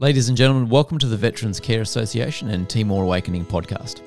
Ladies 0.00 0.28
and 0.28 0.38
gentlemen, 0.38 0.68
welcome 0.68 0.96
to 1.00 1.08
the 1.08 1.16
Veterans 1.16 1.58
Care 1.58 1.80
Association 1.80 2.50
and 2.50 2.70
Timor 2.70 3.02
Awakening 3.02 3.44
podcast. 3.44 4.00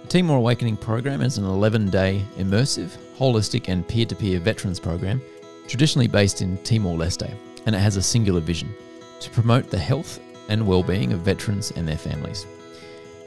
The 0.00 0.08
Timor 0.08 0.38
Awakening 0.38 0.78
program 0.78 1.20
is 1.20 1.36
an 1.36 1.44
11 1.44 1.90
day 1.90 2.24
immersive, 2.38 2.96
holistic, 3.18 3.68
and 3.68 3.86
peer 3.86 4.06
to 4.06 4.16
peer 4.16 4.40
veterans 4.40 4.80
program, 4.80 5.20
traditionally 5.66 6.06
based 6.08 6.40
in 6.40 6.56
Timor 6.62 6.96
Leste, 6.96 7.30
and 7.66 7.74
it 7.74 7.78
has 7.78 7.96
a 7.96 8.02
singular 8.02 8.40
vision 8.40 8.74
to 9.20 9.28
promote 9.28 9.68
the 9.68 9.76
health 9.76 10.18
and 10.48 10.66
well-being 10.66 11.12
of 11.12 11.20
veterans 11.20 11.72
and 11.72 11.86
their 11.86 11.98
families. 11.98 12.46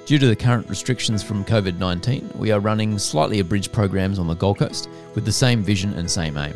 Due 0.07 0.17
to 0.17 0.25
the 0.25 0.35
current 0.35 0.67
restrictions 0.71 1.21
from 1.21 1.45
COVID 1.45 1.77
19, 1.77 2.31
we 2.33 2.51
are 2.51 2.59
running 2.59 2.97
slightly 2.97 3.41
abridged 3.41 3.71
programs 3.71 4.17
on 4.17 4.25
the 4.25 4.33
Gold 4.33 4.57
Coast 4.57 4.89
with 5.13 5.23
the 5.23 5.31
same 5.31 5.61
vision 5.61 5.93
and 5.93 6.09
same 6.09 6.35
aim. 6.35 6.55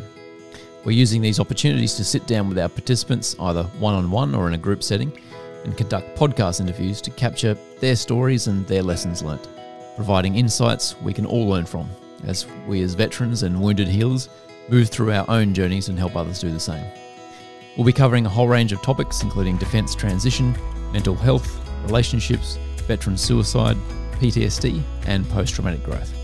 We're 0.86 0.92
using 0.92 1.20
these 1.20 1.40
opportunities 1.40 1.94
to 1.94 2.04
sit 2.04 2.28
down 2.28 2.48
with 2.48 2.60
our 2.60 2.68
participants, 2.68 3.34
either 3.40 3.64
one 3.80 3.94
on 3.94 4.08
one 4.08 4.36
or 4.36 4.46
in 4.46 4.54
a 4.54 4.58
group 4.58 4.84
setting, 4.84 5.12
and 5.64 5.76
conduct 5.76 6.16
podcast 6.16 6.60
interviews 6.60 7.00
to 7.00 7.10
capture 7.10 7.54
their 7.80 7.96
stories 7.96 8.46
and 8.46 8.64
their 8.68 8.84
lessons 8.84 9.20
learnt, 9.20 9.48
providing 9.96 10.36
insights 10.36 10.94
we 11.02 11.12
can 11.12 11.26
all 11.26 11.48
learn 11.48 11.66
from 11.66 11.90
as 12.24 12.46
we, 12.68 12.82
as 12.82 12.94
veterans 12.94 13.42
and 13.42 13.60
wounded 13.60 13.88
healers, 13.88 14.28
move 14.68 14.88
through 14.88 15.10
our 15.10 15.28
own 15.28 15.52
journeys 15.52 15.88
and 15.88 15.98
help 15.98 16.14
others 16.14 16.38
do 16.38 16.52
the 16.52 16.60
same. 16.60 16.86
We'll 17.76 17.84
be 17.84 17.92
covering 17.92 18.24
a 18.24 18.28
whole 18.28 18.46
range 18.46 18.70
of 18.70 18.80
topics, 18.80 19.24
including 19.24 19.56
defence 19.56 19.92
transition, 19.92 20.56
mental 20.92 21.16
health, 21.16 21.68
relationships, 21.82 22.60
veteran 22.86 23.16
suicide, 23.16 23.76
PTSD, 24.20 24.80
and 25.06 25.28
post 25.30 25.52
traumatic 25.52 25.82
growth. 25.82 26.14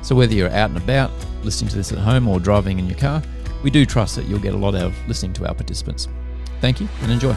So, 0.00 0.16
whether 0.16 0.32
you're 0.32 0.48
out 0.48 0.70
and 0.70 0.78
about, 0.78 1.10
listening 1.42 1.68
to 1.68 1.76
this 1.76 1.92
at 1.92 1.98
home, 1.98 2.26
or 2.26 2.40
driving 2.40 2.78
in 2.78 2.86
your 2.86 2.98
car, 2.98 3.22
we 3.62 3.70
do 3.70 3.86
trust 3.86 4.16
that 4.16 4.26
you'll 4.26 4.40
get 4.40 4.54
a 4.54 4.56
lot 4.56 4.74
out 4.74 4.86
of 4.86 5.08
listening 5.08 5.32
to 5.34 5.46
our 5.46 5.54
participants. 5.54 6.08
Thank 6.60 6.80
you 6.80 6.88
and 7.02 7.12
enjoy. 7.12 7.34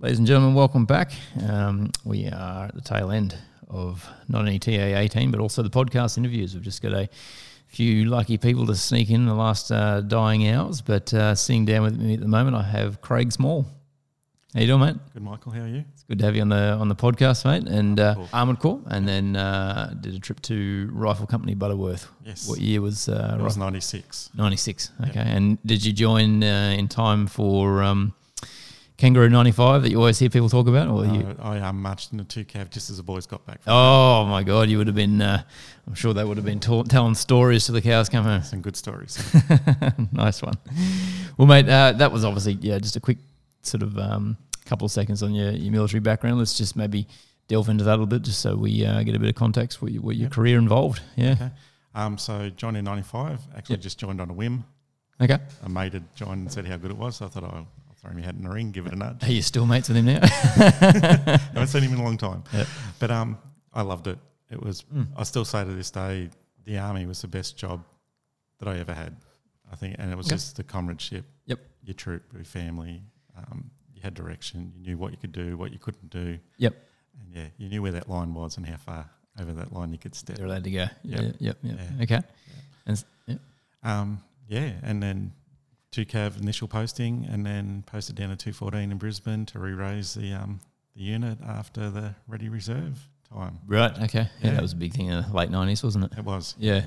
Ladies 0.00 0.18
and 0.18 0.26
gentlemen, 0.26 0.54
welcome 0.54 0.84
back. 0.84 1.12
Um, 1.48 1.90
we 2.04 2.28
are 2.28 2.66
at 2.66 2.74
the 2.74 2.82
tail 2.82 3.10
end 3.10 3.38
of 3.70 4.06
not 4.28 4.40
only 4.40 4.58
TA 4.58 4.70
18, 4.70 5.30
but 5.30 5.40
also 5.40 5.62
the 5.62 5.70
podcast 5.70 6.18
interviews. 6.18 6.54
We've 6.54 6.62
just 6.62 6.82
got 6.82 6.92
a 6.92 7.08
few 7.68 8.04
lucky 8.04 8.36
people 8.36 8.66
to 8.66 8.74
sneak 8.74 9.10
in 9.10 9.24
the 9.24 9.34
last 9.34 9.72
uh, 9.72 10.02
dying 10.02 10.46
hours, 10.48 10.82
but 10.82 11.12
uh, 11.14 11.34
sitting 11.34 11.64
down 11.64 11.82
with 11.84 11.98
me 11.98 12.14
at 12.14 12.20
the 12.20 12.28
moment, 12.28 12.54
I 12.54 12.64
have 12.64 13.00
Craig 13.00 13.32
Small. 13.32 13.66
How 14.54 14.60
you 14.60 14.68
doing, 14.68 14.80
mate? 14.82 14.96
Good, 15.12 15.22
Michael. 15.22 15.50
How 15.50 15.62
are 15.62 15.66
you? 15.66 15.84
It's 15.94 16.04
good 16.04 16.20
to 16.20 16.24
have 16.26 16.36
you 16.36 16.42
on 16.42 16.48
the 16.48 16.74
on 16.78 16.88
the 16.88 16.94
podcast, 16.94 17.44
mate. 17.44 17.68
And 17.68 17.98
uh, 17.98 18.14
Cool. 18.14 18.28
Armored 18.32 18.60
Corps, 18.60 18.80
and 18.86 19.06
then 19.08 19.34
uh, 19.34 19.92
did 20.00 20.14
a 20.14 20.20
trip 20.20 20.40
to 20.42 20.88
Rifle 20.92 21.26
Company 21.26 21.54
Butterworth. 21.56 22.06
Yes. 22.24 22.48
What 22.48 22.60
year 22.60 22.80
was 22.80 23.08
uh, 23.08 23.36
It 23.38 23.42
was 23.42 23.54
Rifle? 23.56 23.64
96. 23.66 24.30
96. 24.36 24.92
Yep. 25.00 25.08
Okay. 25.10 25.20
And 25.26 25.58
did 25.66 25.84
you 25.84 25.92
join 25.92 26.44
uh, 26.44 26.72
in 26.78 26.86
time 26.86 27.26
for 27.26 27.82
um, 27.82 28.14
Kangaroo 28.96 29.28
95 29.28 29.82
that 29.82 29.90
you 29.90 29.98
always 29.98 30.20
hear 30.20 30.30
people 30.30 30.48
talk 30.48 30.68
about? 30.68 30.86
Or 30.86 31.04
you, 31.04 31.26
Uh, 31.26 31.34
I 31.42 31.58
um, 31.58 31.82
marched 31.82 32.12
in 32.12 32.18
the 32.18 32.24
two 32.24 32.44
cav 32.44 32.70
just 32.70 32.90
as 32.90 32.98
the 32.98 33.02
boys 33.02 33.26
got 33.26 33.44
back. 33.46 33.60
From 33.64 33.72
oh 33.72 34.24
my 34.26 34.44
God, 34.44 34.68
you 34.70 34.78
would 34.78 34.86
have 34.86 34.94
been, 34.94 35.20
uh, 35.20 35.42
I'm 35.88 35.96
sure 35.96 36.14
they 36.14 36.22
would 36.22 36.36
have 36.36 36.46
been 36.46 36.60
ta- 36.60 36.84
telling 36.84 37.16
stories 37.16 37.66
to 37.66 37.72
the 37.72 37.82
cows 37.82 38.08
come 38.08 38.22
home. 38.24 38.42
Some 38.44 38.60
good 38.60 38.76
stories. 38.76 39.18
nice 40.12 40.42
one. 40.42 40.54
Well, 41.38 41.48
mate, 41.48 41.68
uh, 41.68 41.90
that 41.98 42.12
was 42.12 42.24
obviously, 42.24 42.52
yeah, 42.60 42.78
just 42.78 42.94
a 42.94 43.00
quick 43.00 43.18
sort 43.62 43.82
of 43.82 43.98
um, 43.98 44.36
couple 44.64 44.84
of 44.86 44.92
seconds 44.92 45.22
on 45.22 45.34
your, 45.34 45.50
your 45.50 45.72
military 45.72 46.00
background. 46.00 46.38
Let's 46.38 46.56
just 46.56 46.74
maybe 46.76 47.06
delve 47.48 47.68
into 47.68 47.84
that 47.84 47.90
a 47.90 47.92
little 47.92 48.06
bit 48.06 48.22
just 48.22 48.40
so 48.40 48.56
we 48.56 48.84
uh, 48.86 49.02
get 49.02 49.14
a 49.14 49.18
bit 49.18 49.28
of 49.28 49.34
context 49.34 49.82
what, 49.82 49.92
you, 49.92 50.00
what 50.00 50.16
your 50.16 50.24
Yep. 50.24 50.32
career 50.32 50.58
involved. 50.58 51.02
Yeah. 51.16 51.32
Okay. 51.32 51.50
Um, 51.94 52.16
so 52.18 52.48
joined 52.50 52.76
in 52.76 52.84
95. 52.84 53.40
Actually 53.56 53.74
Yep. 53.74 53.80
just 53.82 53.98
joined 53.98 54.20
on 54.20 54.30
a 54.30 54.32
whim. 54.32 54.64
Okay. 55.20 55.38
A 55.62 55.68
mate 55.68 55.92
had 55.92 56.14
joined 56.16 56.40
and 56.40 56.52
said 56.52 56.66
how 56.66 56.76
good 56.76 56.90
it 56.90 56.96
was. 56.96 57.16
So 57.16 57.26
I 57.26 57.28
thought 57.28 57.44
I'll, 57.44 57.68
I'll 57.88 57.94
throw 57.96 58.12
my 58.12 58.20
hat 58.22 58.34
in 58.34 58.42
the 58.42 58.50
ring, 58.50 58.70
give 58.72 58.86
it 58.86 58.92
a 58.92 58.96
nudge. 58.96 59.22
Are 59.22 59.30
you 59.32 59.42
still 59.42 59.66
mates 59.66 59.88
with 59.88 59.98
him 59.98 60.06
now? 60.06 60.20
I 60.22 60.26
haven't 61.52 61.66
seen 61.68 61.82
him 61.82 61.92
in 61.92 62.00
a 62.00 62.02
long 62.04 62.16
time. 62.16 62.42
Yep. 62.52 62.66
But 62.98 63.10
um, 63.10 63.38
I 63.72 63.82
loved 63.82 64.06
it. 64.06 64.18
It 64.50 64.62
was, 64.62 64.82
Mm. 64.94 65.06
I 65.16 65.22
still 65.24 65.44
say 65.44 65.64
to 65.64 65.70
this 65.72 65.90
day, 65.90 66.30
the 66.64 66.78
army 66.78 67.06
was 67.06 67.20
the 67.22 67.28
best 67.28 67.56
job 67.56 67.84
that 68.58 68.68
I 68.68 68.78
ever 68.78 68.94
had. 68.94 69.16
I 69.70 69.76
think, 69.76 69.96
and 69.98 70.10
it 70.10 70.16
was 70.16 70.26
Okay. 70.26 70.36
just 70.36 70.56
the 70.56 70.64
comradeship. 70.64 71.24
Yep. 71.46 71.58
Your 71.84 71.94
troop, 71.94 72.22
your 72.34 72.44
family. 72.44 73.02
Um, 73.36 73.70
had 74.04 74.14
direction. 74.14 74.72
You 74.76 74.82
knew 74.82 74.98
what 74.98 75.10
you 75.12 75.18
could 75.18 75.32
do, 75.32 75.56
what 75.56 75.72
you 75.72 75.78
couldn't 75.78 76.10
do. 76.10 76.38
Yep. 76.58 76.74
And 77.20 77.34
yeah, 77.34 77.46
you 77.58 77.68
knew 77.68 77.82
where 77.82 77.92
that 77.92 78.08
line 78.08 78.34
was 78.34 78.56
and 78.56 78.66
how 78.66 78.76
far 78.76 79.10
over 79.40 79.52
that 79.54 79.72
line 79.72 79.90
you 79.92 79.98
could 79.98 80.14
step. 80.14 80.36
They're 80.36 80.46
allowed 80.46 80.64
to 80.64 80.70
go. 80.70 80.86
Yeah. 81.02 81.20
Yep. 81.22 81.36
Yep. 81.40 81.56
Yep. 81.62 81.78
Yeah. 81.98 82.02
Okay. 82.04 82.20
And 82.86 82.96
s- 82.96 83.04
yeah. 83.26 83.36
Um, 83.82 84.22
yeah, 84.48 84.72
and 84.82 85.02
then 85.02 85.32
two 85.90 86.04
cav 86.04 86.40
initial 86.40 86.68
posting, 86.68 87.26
and 87.30 87.44
then 87.46 87.82
posted 87.86 88.14
down 88.16 88.28
to 88.30 88.36
two 88.36 88.52
fourteen 88.52 88.90
in 88.92 88.98
Brisbane 88.98 89.46
to 89.46 89.58
re-raise 89.58 90.14
the 90.14 90.32
um, 90.34 90.60
the 90.94 91.02
unit 91.02 91.38
after 91.46 91.90
the 91.90 92.14
ready 92.28 92.48
reserve 92.48 93.08
time. 93.32 93.58
Right. 93.66 93.90
Okay. 94.02 94.20
Yeah. 94.20 94.28
Yeah. 94.42 94.50
That 94.52 94.62
was 94.62 94.72
a 94.72 94.76
big 94.76 94.92
thing 94.92 95.06
in 95.06 95.22
the 95.22 95.32
late 95.36 95.50
90s, 95.50 95.82
wasn't 95.82 96.04
it? 96.04 96.18
It 96.18 96.24
was. 96.24 96.54
Yeah. 96.58 96.84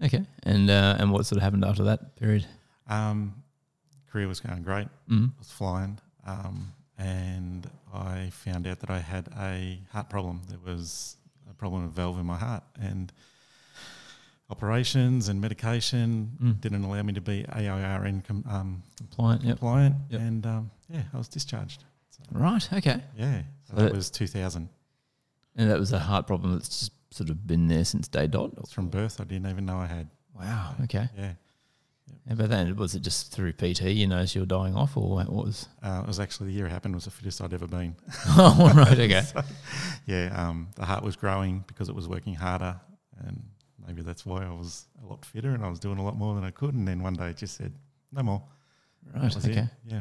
Yeah, 0.00 0.06
Okay. 0.06 0.24
And 0.42 0.68
uh, 0.68 0.96
and 0.98 1.10
what 1.12 1.24
sort 1.26 1.36
of 1.38 1.42
happened 1.42 1.64
after 1.64 1.84
that 1.84 2.16
period? 2.16 2.44
Um, 2.88 3.34
career 4.10 4.26
was 4.28 4.40
going 4.40 4.62
great. 4.62 4.88
Mm. 5.10 5.30
I 5.30 5.38
was 5.38 5.50
flying, 5.50 5.98
um, 6.28 6.72
and 6.98 7.68
I 7.94 8.30
found 8.32 8.66
out 8.66 8.80
that 8.80 8.90
I 8.90 8.98
had 8.98 9.28
a 9.38 9.78
heart 9.92 10.08
problem. 10.10 10.42
There 10.48 10.58
was 10.64 11.16
a 11.50 11.54
problem 11.54 11.84
with 11.84 11.92
valve 11.92 12.18
in 12.18 12.26
my 12.26 12.36
heart, 12.36 12.64
and 12.80 13.12
operations 14.50 15.28
and 15.28 15.40
medication 15.40 16.36
Mm. 16.42 16.60
didn't 16.60 16.84
allow 16.84 17.02
me 17.02 17.12
to 17.12 17.20
be 17.20 17.44
AIRN 17.52 18.22
com- 18.22 18.44
um, 18.48 18.82
Compliant. 18.96 19.42
Yep. 19.42 19.58
compliant, 19.58 19.96
Yep. 20.10 20.20
and 20.20 20.46
um, 20.46 20.70
yeah, 20.88 21.02
I 21.12 21.16
was 21.18 21.28
discharged. 21.28 21.84
Right. 22.32 22.72
Okay. 22.72 23.02
Yeah, 23.16 23.42
so 23.64 23.70
So 23.70 23.76
that 23.76 23.82
that- 23.84 23.94
was 23.94 24.10
2000. 24.10 24.68
And 25.56 25.70
that 25.70 25.78
was 25.78 25.92
a 25.92 25.98
heart 25.98 26.26
problem 26.26 26.52
that's 26.52 26.68
just 26.68 26.92
sort 27.10 27.30
of 27.30 27.46
been 27.46 27.68
there 27.68 27.84
since 27.84 28.06
day 28.08 28.26
dot. 28.26 28.52
It's 28.58 28.72
from 28.72 28.88
birth. 28.88 29.20
I 29.20 29.24
didn't 29.24 29.50
even 29.50 29.64
know 29.66 29.78
I 29.78 29.86
had. 29.86 30.08
Wow. 30.34 30.74
Okay. 30.84 31.08
Yeah, 31.16 31.32
How 32.28 32.34
about 32.34 32.50
that? 32.50 32.76
Was 32.76 32.94
it 32.94 33.00
just 33.00 33.32
through 33.32 33.52
PT? 33.52 33.82
You 33.82 34.06
noticed 34.06 34.34
you 34.34 34.42
were 34.42 34.46
dying 34.46 34.74
off, 34.74 34.96
or 34.96 35.08
what 35.08 35.32
was? 35.32 35.66
uh, 35.82 36.00
it 36.04 36.06
was 36.06 36.20
actually 36.20 36.48
the 36.48 36.52
year 36.54 36.66
it 36.66 36.70
happened 36.70 36.94
was 36.94 37.04
the 37.04 37.10
fittest 37.10 37.40
I'd 37.40 37.54
ever 37.54 37.66
been. 37.66 37.96
oh, 38.36 38.72
right. 38.76 38.98
Okay. 38.98 39.22
So, 39.22 39.42
yeah, 40.06 40.30
um, 40.36 40.68
the 40.76 40.84
heart 40.84 41.02
was 41.02 41.16
growing 41.16 41.64
because 41.66 41.88
it 41.88 41.94
was 41.94 42.08
working 42.08 42.34
harder, 42.34 42.78
and 43.24 43.42
maybe 43.86 44.02
that's 44.02 44.26
why 44.26 44.44
I 44.44 44.50
was 44.50 44.86
a 45.02 45.06
lot 45.06 45.24
fitter 45.24 45.50
and 45.54 45.64
I 45.64 45.68
was 45.68 45.78
doing 45.78 45.98
a 45.98 46.04
lot 46.04 46.16
more 46.16 46.34
than 46.34 46.44
I 46.44 46.50
could. 46.50 46.74
And 46.74 46.86
then 46.86 47.02
one 47.02 47.14
day 47.14 47.30
it 47.30 47.38
just 47.38 47.56
said, 47.56 47.72
"No 48.12 48.22
more." 48.22 48.42
Right. 49.14 49.36
Okay. 49.36 49.60
it. 49.60 49.68
Yeah. 49.86 50.00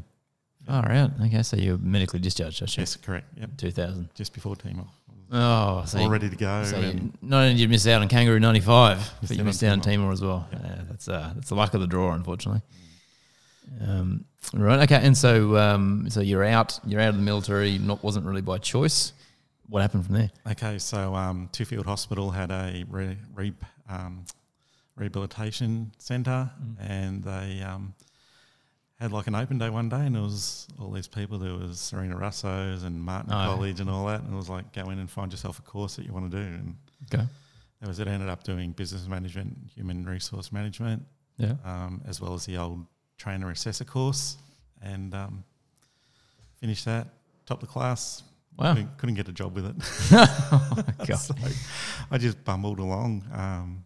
Far 0.66 0.92
out. 0.92 1.12
Okay. 1.22 1.44
So 1.44 1.56
you're 1.56 1.78
medically 1.78 2.20
discharged. 2.20 2.62
I 2.62 2.66
should. 2.66 2.80
Yes, 2.82 2.98
correct. 2.98 3.28
Yep. 3.38 3.52
2000. 3.58 4.10
Just 4.16 4.34
before 4.34 4.56
Timor. 4.56 4.88
Oh, 5.32 5.84
so 5.86 5.98
all 5.98 6.06
you- 6.06 6.10
ready 6.10 6.30
to 6.30 6.36
go. 6.36 6.64
So 6.64 6.80
you, 6.80 7.12
not 7.22 7.38
only 7.44 7.50
did 7.54 7.60
you 7.60 7.68
miss 7.68 7.86
out 7.88 8.02
on 8.02 8.08
Kangaroo 8.08 8.40
'95, 8.40 8.98
Missed 8.98 9.12
but 9.28 9.38
you 9.38 9.44
missed 9.44 9.64
out 9.64 9.74
on 9.74 9.82
Timor. 9.82 10.12
As 10.12 10.22
well. 10.22 10.48
Yeah. 10.52 10.60
Yeah, 10.64 10.82
that's 10.90 11.08
uh, 11.10 11.32
that's 11.36 11.50
the 11.50 11.56
luck 11.56 11.74
of 11.74 11.82
the 11.82 11.88
draw, 11.88 12.14
unfortunately. 12.14 12.62
Um, 13.86 14.26
right. 14.54 14.80
Okay. 14.90 15.02
And 15.06 15.18
so, 15.18 15.58
um, 15.58 16.10
so 16.10 16.22
you're 16.22 16.44
out. 16.46 16.80
You're 16.86 17.02
out 17.02 17.10
of 17.10 17.16
the 17.18 17.22
military. 17.22 17.78
Not 17.78 18.04
wasn't 18.04 18.26
really 18.26 18.42
by 18.42 18.58
choice. 18.58 19.12
What 19.70 19.82
happened 19.82 20.06
from 20.06 20.16
there? 20.16 20.32
Okay, 20.50 20.80
so 20.80 21.14
um, 21.14 21.50
Two 21.52 21.66
Field 21.66 21.86
Hospital 21.86 22.32
had 22.32 22.52
a 22.52 22.86
re, 22.88 23.18
re, 23.36 23.52
um, 23.90 24.24
rehabilitation 24.96 25.92
centre, 25.98 26.50
Mm. 26.62 26.76
and 26.90 27.24
they 27.24 27.62
um, 27.62 27.94
had 29.00 29.12
like 29.12 29.28
an 29.28 29.36
open 29.36 29.58
day 29.58 29.70
one 29.70 29.90
day, 29.90 30.06
and 30.06 30.16
it 30.18 30.22
was 30.22 30.68
all 30.80 30.92
these 30.92 31.08
people. 31.08 31.38
There 31.38 31.54
was 31.54 31.78
Sarina 31.78 32.20
Russo's 32.20 32.84
and 32.84 33.02
Martin 33.02 33.32
Oh. 33.32 33.56
College 33.56 33.80
and 33.80 33.90
all 33.90 34.06
that, 34.08 34.22
and 34.22 34.34
it 34.34 34.36
was 34.36 34.50
like 34.50 34.74
go 34.74 34.90
in 34.90 35.00
and 35.00 35.10
find 35.10 35.32
yourself 35.32 35.60
a 35.60 35.62
course 35.62 35.96
that 35.98 36.06
you 36.06 36.14
want 36.14 36.32
to 36.32 36.38
do, 36.38 36.44
and 36.44 36.76
Okay. 37.14 37.24
that 37.80 37.88
was 37.88 38.00
it. 38.00 38.08
I 38.08 38.12
ended 38.12 38.30
up 38.30 38.44
doing 38.44 38.72
business 38.72 39.08
management, 39.08 39.56
human 39.76 40.04
resource 40.06 40.52
management, 40.52 41.04
Yeah. 41.38 41.56
um, 41.64 42.02
as 42.08 42.20
well 42.20 42.34
as 42.34 42.46
the 42.46 42.58
old 42.58 42.86
trainer 43.18 43.50
assessor 43.52 43.86
course, 43.86 44.38
and 44.82 45.14
um, 45.14 45.44
finished 46.60 46.86
that. 46.86 47.08
Top 47.46 47.60
the 47.60 47.68
class. 47.68 48.24
Wow. 48.58 48.74
Couldn't, 48.74 48.98
couldn't 48.98 49.16
get 49.16 49.28
a 49.30 49.32
job 49.32 49.54
with 49.56 49.66
it. 49.68 49.76
oh 50.12 50.84
my 50.98 51.06
God. 51.06 51.16
so 51.20 51.36
I 52.10 52.18
just 52.18 52.44
bumbled 52.44 52.80
along. 52.80 53.24
Um, 53.32 53.86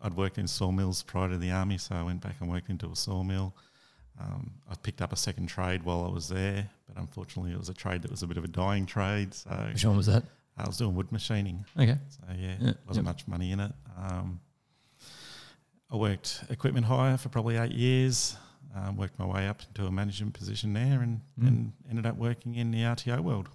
I'd 0.00 0.14
worked 0.14 0.38
in 0.38 0.46
sawmills 0.46 1.02
prior 1.02 1.28
to 1.28 1.36
the 1.38 1.50
army, 1.50 1.78
so 1.78 1.94
I 1.96 2.02
went 2.04 2.20
back 2.20 2.36
and 2.40 2.48
worked 2.48 2.70
into 2.70 2.88
a 2.90 2.96
sawmill. 2.96 3.54
Um, 4.20 4.52
I 4.70 4.74
picked 4.76 5.02
up 5.02 5.12
a 5.12 5.16
second 5.16 5.46
trade 5.48 5.82
while 5.82 6.04
I 6.04 6.08
was 6.12 6.28
there, 6.28 6.68
but 6.86 6.96
unfortunately, 7.00 7.52
it 7.52 7.58
was 7.58 7.68
a 7.68 7.74
trade 7.74 8.02
that 8.02 8.10
was 8.10 8.22
a 8.22 8.26
bit 8.26 8.36
of 8.36 8.44
a 8.44 8.48
dying 8.48 8.86
trade. 8.86 9.34
So 9.34 9.50
Which 9.72 9.84
one 9.84 9.96
was 9.96 10.06
that? 10.06 10.22
I 10.56 10.66
was 10.66 10.76
doing 10.76 10.94
wood 10.94 11.10
machining. 11.10 11.64
Okay. 11.78 11.96
So 12.08 12.22
yeah, 12.38 12.56
Yeah, 12.60 12.72
wasn't 12.86 13.06
yep. 13.06 13.14
much 13.16 13.26
money 13.26 13.52
in 13.52 13.60
it. 13.60 13.72
Um, 13.96 14.40
I 15.90 15.96
worked 15.96 16.44
equipment 16.50 16.86
hire 16.86 17.16
for 17.16 17.28
probably 17.28 17.56
eight 17.56 17.72
years. 17.72 18.36
Um, 18.74 18.96
worked 18.96 19.18
my 19.18 19.26
way 19.26 19.48
up 19.48 19.60
into 19.68 19.86
a 19.86 19.90
management 19.90 20.32
position 20.34 20.72
there, 20.72 21.00
and, 21.02 21.20
Mm. 21.38 21.46
and 21.48 21.72
ended 21.90 22.06
up 22.06 22.16
working 22.16 22.54
in 22.54 22.70
the 22.70 22.84
RTO 22.84 23.20
world. 23.20 23.48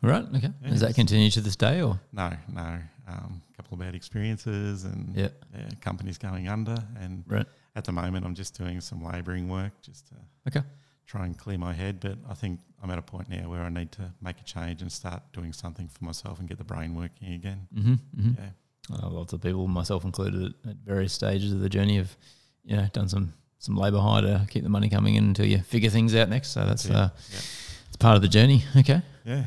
Right. 0.00 0.24
Okay. 0.34 0.50
Does 0.66 0.80
that 0.80 0.94
continue 0.94 1.30
to 1.30 1.40
this 1.42 1.56
day, 1.56 1.82
or 1.82 2.00
No, 2.12 2.32
no. 2.52 2.80
Um, 3.06 3.42
a 3.52 3.56
couple 3.56 3.74
of 3.74 3.80
bad 3.80 3.94
experiences 3.94 4.84
and 4.84 5.14
Yeah. 5.14 5.28
yeah, 5.54 5.68
companies 5.80 6.16
going 6.18 6.48
under. 6.48 6.76
And 6.98 7.24
Right. 7.26 7.46
At 7.74 7.84
the 7.84 7.92
moment, 7.92 8.24
I'm 8.26 8.34
just 8.34 8.56
doing 8.56 8.80
some 8.80 9.02
labouring 9.02 9.48
work 9.48 9.72
just 9.82 10.08
to 10.08 10.14
Okay. 10.48 10.62
try 11.06 11.24
and 11.26 11.36
clear 11.36 11.58
my 11.58 11.72
head. 11.72 12.00
But 12.00 12.18
I 12.28 12.34
think 12.34 12.60
I'm 12.82 12.90
at 12.90 12.98
a 12.98 13.02
point 13.02 13.28
now 13.28 13.48
where 13.48 13.62
I 13.62 13.68
need 13.68 13.92
to 13.92 14.12
make 14.20 14.40
a 14.40 14.44
change 14.44 14.82
and 14.82 14.90
start 14.92 15.22
doing 15.32 15.52
something 15.52 15.88
for 15.88 16.04
myself 16.04 16.38
and 16.38 16.48
get 16.48 16.58
the 16.58 16.64
brain 16.64 16.94
working 16.94 17.32
again. 17.32 17.68
Mm-hmm. 17.74 17.92
mm-hmm. 17.92 18.30
Yeah. 18.42 18.50
Uh, 18.92 19.08
lots 19.10 19.32
of 19.32 19.40
people, 19.40 19.68
myself 19.68 20.04
included, 20.04 20.54
at, 20.68 20.76
various 20.84 21.12
stages 21.12 21.52
of 21.52 21.60
the 21.60 21.68
journey, 21.68 21.96
have 21.98 22.16
you 22.64 22.76
know 22.76 22.86
done 22.92 23.08
some 23.08 23.32
some 23.58 23.76
labour 23.76 23.98
hire 24.00 24.22
to 24.22 24.46
keep 24.50 24.64
the 24.64 24.68
money 24.68 24.88
coming 24.88 25.14
in 25.14 25.22
until 25.24 25.46
you 25.46 25.58
figure 25.58 25.88
things 25.88 26.14
out 26.16 26.28
next. 26.28 26.48
So 26.48 26.64
that's 26.66 26.82
That's 26.82 26.94
uh, 26.94 27.10
Yeah. 27.30 27.38
it's 27.86 27.96
part 27.96 28.16
of 28.16 28.22
the 28.22 28.28
journey. 28.28 28.64
Okay. 28.76 29.00
Yeah. 29.24 29.44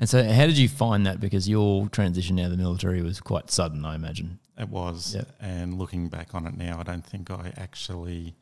And 0.00 0.08
so, 0.08 0.24
how 0.24 0.46
did 0.46 0.58
you 0.58 0.68
find 0.68 1.06
that? 1.06 1.20
Because 1.20 1.48
your 1.48 1.88
transition 1.88 2.40
out 2.40 2.46
of 2.46 2.50
the 2.50 2.56
military 2.56 3.02
was 3.02 3.20
quite 3.20 3.52
sudden, 3.52 3.84
I 3.84 3.94
imagine. 3.94 4.40
It 4.58 4.68
was. 4.68 5.14
Yeah. 5.14 5.24
And 5.40 5.78
looking 5.78 6.08
back 6.08 6.34
on 6.34 6.46
it 6.46 6.56
now, 6.56 6.78
I 6.78 6.82
don't 6.82 7.04
think 7.04 7.30
I 7.30 7.52
actually 7.56 8.34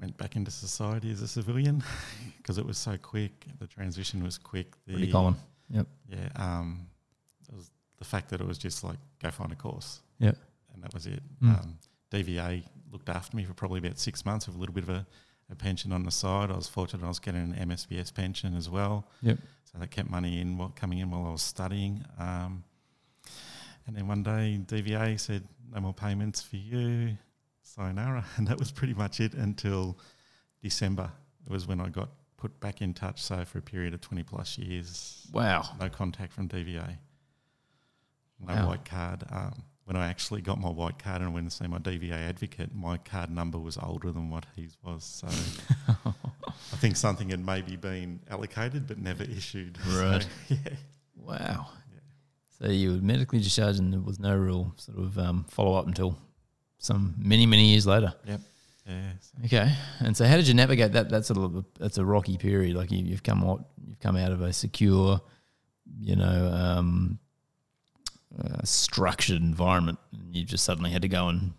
went 0.00 0.16
back 0.18 0.36
into 0.36 0.50
society 0.50 1.10
as 1.10 1.22
a 1.22 1.28
civilian 1.28 1.82
because 2.38 2.58
it 2.58 2.66
was 2.66 2.78
so 2.78 2.96
quick. 2.96 3.46
The 3.58 3.66
transition 3.66 4.22
was 4.22 4.38
quick. 4.38 4.72
The, 4.86 4.94
Pretty 4.94 5.12
common. 5.12 5.36
Yep. 5.70 5.86
Yeah. 6.08 6.28
Um, 6.36 6.86
it 7.48 7.54
was 7.54 7.70
the 7.98 8.04
fact 8.04 8.30
that 8.30 8.40
it 8.40 8.46
was 8.46 8.58
just 8.58 8.84
like, 8.84 8.98
go 9.22 9.30
find 9.30 9.52
a 9.52 9.56
course. 9.56 10.00
Yeah. 10.18 10.32
And 10.74 10.82
that 10.82 10.92
was 10.92 11.06
it. 11.06 11.22
Mm. 11.42 11.58
Um, 11.58 11.78
DVA 12.12 12.62
looked 12.92 13.08
after 13.08 13.36
me 13.36 13.44
for 13.44 13.54
probably 13.54 13.78
about 13.78 13.98
six 13.98 14.24
months 14.24 14.46
with 14.46 14.56
a 14.56 14.58
little 14.58 14.74
bit 14.74 14.84
of 14.84 14.90
a, 14.90 15.06
a 15.50 15.54
pension 15.54 15.92
on 15.92 16.02
the 16.02 16.10
side. 16.10 16.50
I 16.50 16.56
was 16.56 16.68
fortunate 16.68 17.04
I 17.04 17.08
was 17.08 17.18
getting 17.18 17.54
an 17.56 17.68
MSBS 17.68 18.12
pension 18.12 18.54
as 18.54 18.68
well. 18.68 19.06
Yep. 19.22 19.38
So 19.64 19.78
that 19.78 19.90
kept 19.90 20.10
money 20.10 20.40
in 20.40 20.58
while 20.58 20.72
coming 20.74 20.98
in 20.98 21.10
while 21.10 21.26
I 21.26 21.32
was 21.32 21.42
studying. 21.42 22.04
Um, 22.18 22.64
and 23.86 23.96
then 23.96 24.06
one 24.08 24.22
day 24.22 24.58
DVA 24.64 25.18
said, 25.18 25.42
no 25.72 25.80
more 25.80 25.94
payments 25.94 26.42
for 26.42 26.56
you, 26.56 27.16
sayonara. 27.62 28.24
And 28.36 28.46
that 28.48 28.58
was 28.58 28.70
pretty 28.72 28.94
much 28.94 29.20
it 29.20 29.34
until 29.34 29.98
December. 30.62 31.10
It 31.44 31.50
was 31.52 31.66
when 31.66 31.80
I 31.80 31.88
got 31.88 32.08
put 32.36 32.58
back 32.60 32.82
in 32.82 32.94
touch. 32.94 33.22
So 33.22 33.44
for 33.44 33.58
a 33.58 33.62
period 33.62 33.94
of 33.94 34.00
20 34.00 34.22
plus 34.24 34.58
years, 34.58 35.26
Wow. 35.32 35.64
no 35.80 35.88
contact 35.88 36.32
from 36.32 36.48
DVA, 36.48 36.98
no 38.40 38.54
Wow. 38.54 38.68
white 38.68 38.84
card. 38.84 39.24
Um, 39.30 39.62
when 39.84 39.96
I 39.96 40.08
actually 40.08 40.40
got 40.42 40.58
my 40.60 40.68
white 40.68 40.98
card 40.98 41.22
and 41.22 41.32
went 41.32 41.48
to 41.48 41.56
see 41.56 41.66
my 41.68 41.78
DVA 41.78 42.28
advocate, 42.28 42.74
my 42.74 42.96
card 42.98 43.30
number 43.30 43.56
was 43.58 43.78
older 43.78 44.10
than 44.10 44.30
what 44.30 44.44
his 44.56 44.76
was. 44.82 45.04
So 45.04 45.28
I 45.88 46.76
think 46.76 46.96
something 46.96 47.28
had 47.30 47.44
maybe 47.44 47.76
been 47.76 48.20
allocated 48.28 48.86
but 48.88 48.98
never 48.98 49.22
issued. 49.22 49.78
So, 49.84 50.00
Right. 50.10 50.28
yeah. 50.48 50.58
Wow. 51.16 51.68
So 52.58 52.68
you 52.68 52.92
were 52.92 52.98
medically 52.98 53.38
discharged, 53.38 53.78
and 53.78 53.92
there 53.92 54.00
was 54.00 54.18
no 54.18 54.34
real 54.34 54.72
sort 54.76 54.98
of 54.98 55.18
um, 55.18 55.44
follow 55.48 55.74
up 55.74 55.86
until 55.86 56.16
some 56.78 57.14
many 57.18 57.46
many 57.46 57.66
years 57.66 57.86
later. 57.86 58.14
Yeah. 58.26 58.38
Okay. 59.44 59.72
And 60.00 60.16
so, 60.16 60.24
how 60.26 60.36
did 60.36 60.46
you 60.46 60.54
navigate 60.54 60.92
that? 60.92 61.08
That's 61.08 61.30
a 61.30 61.34
little, 61.34 61.64
that's 61.78 61.98
a 61.98 62.04
rocky 62.04 62.38
period. 62.38 62.76
Like 62.76 62.92
you, 62.92 63.04
you've 63.04 63.22
come 63.22 63.44
out, 63.44 63.64
you've 63.84 63.98
come 63.98 64.16
out 64.16 64.32
of 64.32 64.40
a 64.40 64.52
secure, 64.52 65.20
you 66.00 66.16
know, 66.16 66.50
um, 66.52 67.18
uh, 68.42 68.62
structured 68.64 69.42
environment, 69.42 69.98
and 70.12 70.34
you 70.34 70.44
just 70.44 70.64
suddenly 70.64 70.90
had 70.90 71.02
to 71.02 71.08
go 71.08 71.28
and 71.28 71.52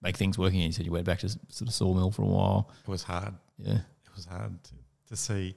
make 0.00 0.16
things 0.16 0.38
working. 0.38 0.60
And 0.60 0.66
you 0.66 0.72
said 0.72 0.86
you 0.86 0.92
went 0.92 1.06
back 1.06 1.18
to 1.20 1.28
sort 1.28 1.68
of 1.68 1.74
sawmill 1.74 2.12
for 2.12 2.22
a 2.22 2.26
while. 2.26 2.70
it 2.82 2.88
was 2.90 3.02
hard. 3.02 3.34
Yeah. 3.58 3.74
It 4.04 4.14
was 4.14 4.26
hard 4.26 4.62
to, 4.64 4.70
to 5.08 5.16
see 5.16 5.56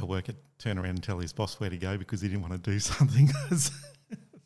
a 0.00 0.04
worker 0.04 0.32
turn 0.58 0.78
around 0.78 0.90
and 0.90 1.02
tell 1.02 1.18
his 1.18 1.32
boss 1.32 1.58
where 1.60 1.70
to 1.70 1.76
go 1.78 1.96
because 1.96 2.20
he 2.20 2.28
didn't 2.28 2.42
want 2.42 2.62
to 2.62 2.70
do 2.70 2.78
something. 2.80 3.30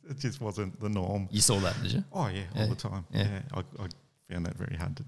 It 0.09 0.19
just 0.19 0.41
wasn't 0.41 0.79
the 0.81 0.89
norm. 0.89 1.29
You 1.31 1.41
saw 1.41 1.59
that, 1.61 1.75
did 1.83 1.93
you? 1.93 2.05
Oh 2.13 2.27
yeah, 2.29 2.43
all 2.55 2.63
Yeah. 2.63 2.67
the 2.69 2.75
time. 2.75 3.05
Yeah. 3.11 3.23
Yeah, 3.29 3.41
I, 3.55 3.61
I 3.83 3.87
found 4.31 4.47
that 4.47 4.57
very 4.57 4.77
hard 4.77 4.97
to 4.97 5.05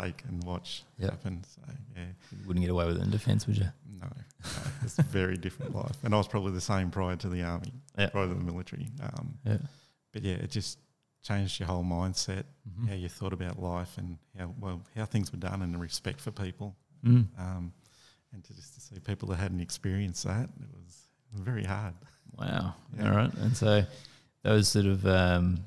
take 0.00 0.22
and 0.28 0.42
watch 0.44 0.84
Yeah. 0.98 1.10
happen. 1.10 1.44
So 1.44 1.60
yeah, 1.96 2.04
You 2.32 2.46
wouldn't 2.46 2.64
get 2.64 2.70
away 2.70 2.86
with 2.86 2.98
it 2.98 3.02
in 3.02 3.10
defence, 3.10 3.46
would 3.46 3.56
you? 3.58 3.68
no, 4.00 4.06
no 4.06 4.12
it's 4.82 4.98
a 4.98 5.02
very 5.02 5.36
different 5.36 5.74
life. 5.74 5.96
And 6.04 6.14
I 6.14 6.18
was 6.18 6.28
probably 6.28 6.52
the 6.52 6.60
same 6.60 6.90
prior 6.90 7.16
to 7.16 7.28
the 7.28 7.42
army, 7.42 7.72
Yeah. 7.98 8.08
prior 8.10 8.28
to 8.28 8.34
the 8.34 8.40
military. 8.44 8.88
Um, 9.02 9.38
Yeah. 9.44 9.58
but 10.12 10.22
yeah, 10.22 10.34
it 10.34 10.50
just 10.50 10.78
changed 11.22 11.58
your 11.58 11.66
whole 11.66 11.82
mindset, 11.84 12.44
Mhm. 12.68 12.88
how 12.88 12.94
you 12.94 13.08
thought 13.08 13.32
about 13.32 13.60
life, 13.60 13.98
and 13.98 14.18
how 14.38 14.54
well 14.60 14.82
how 14.94 15.04
things 15.04 15.32
were 15.32 15.38
done, 15.38 15.62
and 15.62 15.74
the 15.74 15.78
respect 15.78 16.20
for 16.20 16.30
people. 16.30 16.76
Mm. 17.04 17.26
Um, 17.38 17.72
and 18.32 18.44
to 18.44 18.54
just 18.54 18.74
to 18.74 18.80
see 18.80 19.00
people 19.00 19.28
that 19.30 19.36
hadn't 19.36 19.60
experienced 19.60 20.24
that, 20.24 20.48
it 20.60 20.70
was 20.74 21.08
very 21.34 21.64
hard. 21.64 21.94
Wow. 22.38 22.74
Yeah. 22.96 23.10
All 23.10 23.16
right. 23.16 23.34
And 23.34 23.56
so 23.56 23.84
those 24.42 24.68
sort 24.68 24.86
of 24.86 25.06
um, 25.06 25.64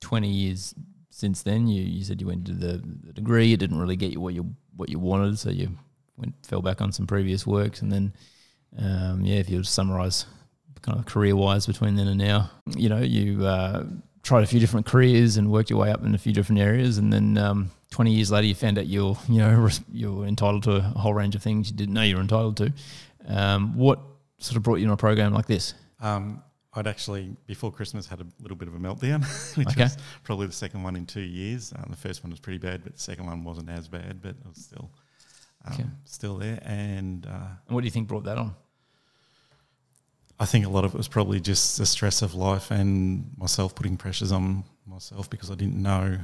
20 0.00 0.28
years 0.28 0.74
since 1.10 1.42
then, 1.42 1.68
you, 1.68 1.82
you 1.82 2.04
said 2.04 2.20
you 2.20 2.26
went 2.26 2.46
to 2.46 2.52
the, 2.52 2.82
the 3.04 3.12
degree. 3.12 3.52
It 3.52 3.60
didn't 3.60 3.78
really 3.78 3.96
get 3.96 4.12
you 4.12 4.20
what 4.20 4.34
you 4.34 4.54
what 4.76 4.88
you 4.88 4.98
wanted, 4.98 5.38
so 5.38 5.50
you 5.50 5.70
went 6.16 6.34
fell 6.44 6.62
back 6.62 6.80
on 6.80 6.90
some 6.90 7.06
previous 7.06 7.46
works, 7.46 7.82
and 7.82 7.92
then 7.92 8.12
um, 8.78 9.24
yeah, 9.24 9.36
if 9.36 9.50
you 9.50 9.62
summarise 9.62 10.24
kind 10.80 10.98
of 10.98 11.06
career 11.06 11.36
wise 11.36 11.66
between 11.66 11.94
then 11.94 12.08
and 12.08 12.18
now, 12.18 12.50
you 12.76 12.88
know, 12.88 12.98
you 12.98 13.46
uh, 13.46 13.84
tried 14.22 14.42
a 14.42 14.46
few 14.46 14.58
different 14.58 14.86
careers 14.86 15.36
and 15.36 15.50
worked 15.50 15.70
your 15.70 15.78
way 15.78 15.92
up 15.92 16.02
in 16.04 16.14
a 16.14 16.18
few 16.18 16.32
different 16.32 16.60
areas, 16.60 16.98
and 16.98 17.12
then 17.12 17.36
um, 17.38 17.70
20 17.90 18.10
years 18.10 18.30
later, 18.30 18.46
you 18.46 18.54
found 18.54 18.78
out 18.78 18.86
you're 18.86 19.16
you 19.28 19.38
know 19.38 19.68
you're 19.92 20.24
entitled 20.24 20.62
to 20.64 20.76
a 20.76 20.80
whole 20.80 21.14
range 21.14 21.34
of 21.34 21.42
things 21.42 21.70
you 21.70 21.76
didn't 21.76 21.94
know 21.94 22.02
you 22.02 22.16
were 22.16 22.22
entitled 22.22 22.56
to. 22.56 22.72
Um, 23.28 23.76
what 23.76 24.00
sort 24.38 24.56
of 24.56 24.62
brought 24.62 24.76
you 24.76 24.86
in 24.86 24.90
a 24.90 24.96
program 24.96 25.32
like 25.32 25.46
this? 25.46 25.74
Um, 26.00 26.42
I'd 26.74 26.86
actually 26.86 27.36
before 27.46 27.70
Christmas 27.70 28.06
had 28.06 28.20
a 28.20 28.26
little 28.40 28.56
bit 28.56 28.66
of 28.68 28.74
a 28.74 28.78
meltdown, 28.78 29.22
which 29.56 29.68
Okay. 29.68 29.82
was 29.82 29.96
probably 30.24 30.46
the 30.46 30.52
second 30.52 30.82
one 30.82 30.96
in 30.96 31.04
two 31.06 31.20
years. 31.20 31.72
Um, 31.76 31.86
the 31.90 31.96
first 31.96 32.24
one 32.24 32.30
was 32.30 32.40
pretty 32.40 32.58
bad, 32.58 32.82
but 32.82 32.94
the 32.94 33.00
second 33.00 33.26
one 33.26 33.44
wasn't 33.44 33.68
as 33.68 33.88
bad, 33.88 34.22
but 34.22 34.30
it 34.30 34.46
was 34.46 34.56
still 34.64 34.90
um, 35.66 35.72
Okay. 35.74 35.84
still 36.04 36.38
there. 36.38 36.58
And 36.64 37.26
uh, 37.26 37.30
And 37.66 37.74
what 37.74 37.82
do 37.82 37.84
you 37.86 37.90
think 37.90 38.08
brought 38.08 38.24
that 38.24 38.38
on? 38.38 38.54
I 40.40 40.46
think 40.46 40.66
a 40.66 40.68
lot 40.68 40.84
of 40.84 40.94
it 40.94 40.96
was 40.98 41.08
probably 41.08 41.40
just 41.40 41.78
the 41.78 41.86
stress 41.86 42.22
of 42.22 42.34
life 42.34 42.70
and 42.70 43.30
myself 43.36 43.74
putting 43.74 43.96
pressures 43.96 44.32
on 44.32 44.64
myself 44.86 45.30
because 45.30 45.50
I 45.50 45.54
didn't 45.54 45.80
know 45.80 46.18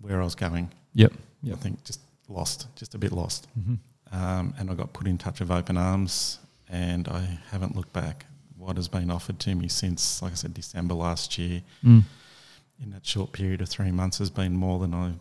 where 0.00 0.20
I 0.20 0.24
was 0.24 0.34
going. 0.34 0.70
Yep. 0.94 1.12
I 1.52 1.56
think 1.56 1.82
just 1.84 2.00
lost, 2.28 2.68
just 2.76 2.94
a 2.94 2.98
bit 2.98 3.12
lost. 3.12 3.48
Mm-hmm. 3.58 3.74
Um, 4.16 4.54
and 4.58 4.70
I 4.70 4.74
got 4.74 4.92
put 4.92 5.06
in 5.06 5.18
touch 5.18 5.40
with 5.40 5.50
Open 5.50 5.76
Arms, 5.76 6.38
and 6.68 7.08
I 7.08 7.20
haven't 7.50 7.74
looked 7.76 7.92
back. 7.92 8.24
What 8.62 8.76
has 8.76 8.86
been 8.88 9.10
offered 9.10 9.38
to 9.40 9.54
me 9.56 9.66
since, 9.68 10.22
like 10.22 10.32
I 10.32 10.34
said, 10.36 10.54
December 10.54 10.94
last 10.94 11.36
year, 11.36 11.62
Mm. 11.84 12.04
in 12.80 12.90
that 12.90 13.04
short 13.04 13.32
period 13.32 13.60
of 13.60 13.68
three 13.68 13.90
months, 13.90 14.18
has 14.18 14.30
been 14.30 14.54
more 14.56 14.78
than 14.78 14.94
I've, 14.94 15.18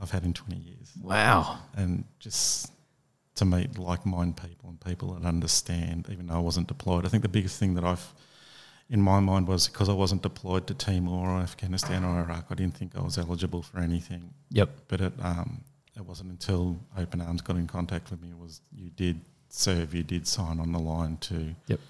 I've 0.00 0.10
had 0.10 0.24
in 0.24 0.32
20 0.34 0.60
years. 0.60 0.92
Wow. 1.00 1.58
And 1.76 2.04
just 2.18 2.72
to 3.36 3.44
meet 3.44 3.78
like 3.78 4.04
minded 4.04 4.36
people 4.42 4.68
and 4.70 4.80
people 4.80 5.14
that 5.14 5.24
understand, 5.26 6.08
even 6.10 6.26
though 6.26 6.34
I 6.34 6.40
wasn't 6.40 6.66
deployed. 6.66 7.06
I 7.06 7.08
think 7.08 7.22
the 7.22 7.28
biggest 7.28 7.58
thing 7.60 7.74
that 7.74 7.84
I've, 7.84 8.12
in 8.90 9.00
my 9.00 9.20
mind, 9.20 9.46
was 9.46 9.68
because 9.68 9.88
I 9.88 9.92
wasn't 9.92 10.22
deployed 10.22 10.66
to 10.66 10.74
Timor 10.74 11.28
or 11.30 11.38
Afghanistan 11.40 12.04
or 12.04 12.18
Iraq, 12.20 12.46
I 12.50 12.54
didn't 12.54 12.76
think 12.76 12.96
I 12.96 13.02
was 13.02 13.16
eligible 13.18 13.62
for 13.62 13.78
anything 13.78 14.34
Yep. 14.50 14.68
but 14.88 15.00
it 15.00 15.12
um, 15.22 15.60
it 15.96 16.04
wasn't 16.04 16.30
until 16.30 16.78
Open 16.96 17.20
Arms 17.20 17.40
got 17.40 17.56
in 17.56 17.66
contact 17.68 18.10
with 18.10 18.20
me 18.20 18.30
was 18.34 18.60
you 18.72 18.90
did 18.90 19.20
serve, 19.48 19.94
you 19.94 20.02
did 20.02 20.26
sign 20.26 20.58
on 20.58 20.72
the 20.72 20.78
line 20.80 21.16
to 21.18 21.54
Yep. 21.68 21.80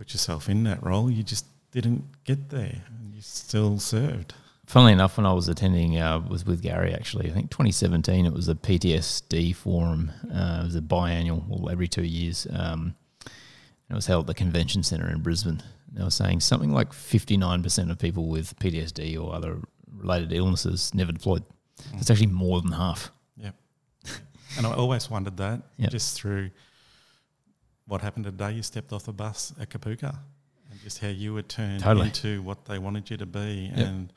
Put 0.00 0.14
yourself 0.14 0.48
in 0.48 0.64
that 0.64 0.82
role. 0.82 1.10
You 1.10 1.22
just 1.22 1.44
didn't 1.72 2.04
get 2.24 2.48
there, 2.48 2.84
and 2.88 3.14
you 3.14 3.20
still 3.20 3.78
served. 3.78 4.32
Funnily 4.64 4.94
enough, 4.94 5.18
when 5.18 5.26
I 5.26 5.32
was 5.34 5.46
attending, 5.46 5.98
uh, 5.98 6.20
was 6.20 6.46
with 6.46 6.62
Gary 6.62 6.94
actually. 6.94 7.28
I 7.28 7.34
think 7.34 7.50
2017. 7.50 8.24
It 8.24 8.32
was 8.32 8.48
a 8.48 8.54
PTSD 8.54 9.54
forum. 9.54 10.10
Uh, 10.32 10.60
it 10.62 10.64
was 10.64 10.76
a 10.76 10.80
biannual, 10.80 11.46
well, 11.46 11.68
every 11.68 11.86
two 11.86 12.04
years. 12.04 12.46
Um, 12.50 12.94
it 13.26 13.94
was 13.94 14.06
held 14.06 14.22
at 14.22 14.26
the 14.28 14.34
convention 14.34 14.82
centre 14.82 15.10
in 15.10 15.20
Brisbane. 15.20 15.62
And 15.88 15.98
they 15.98 16.02
were 16.02 16.10
saying 16.10 16.40
something 16.40 16.72
like 16.72 16.92
59% 16.92 17.90
of 17.90 17.98
people 17.98 18.26
with 18.26 18.58
PTSD 18.58 19.22
or 19.22 19.34
other 19.34 19.58
related 19.94 20.32
illnesses 20.32 20.94
never 20.94 21.12
deployed. 21.12 21.44
Mm. 21.92 22.00
It's 22.00 22.10
actually 22.10 22.28
more 22.28 22.62
than 22.62 22.72
half. 22.72 23.10
Yeah. 23.36 23.50
And 24.56 24.66
I 24.66 24.72
always 24.72 25.10
wondered 25.10 25.36
that 25.36 25.60
Yep. 25.76 25.90
just 25.90 26.16
through 26.16 26.52
what 27.90 28.00
happened 28.02 28.24
today. 28.24 28.52
You 28.52 28.62
stepped 28.62 28.92
off 28.92 29.04
the 29.04 29.12
bus 29.12 29.52
at 29.60 29.68
Kapooka, 29.68 30.16
and 30.70 30.80
just 30.80 30.98
how 31.00 31.08
you 31.08 31.34
were 31.34 31.42
turned 31.42 31.82
Totally. 31.82 32.06
into 32.06 32.40
what 32.42 32.64
they 32.66 32.78
wanted 32.78 33.10
you 33.10 33.16
to 33.16 33.26
be, 33.26 33.70
Yep. 33.76 33.86
and 33.86 34.12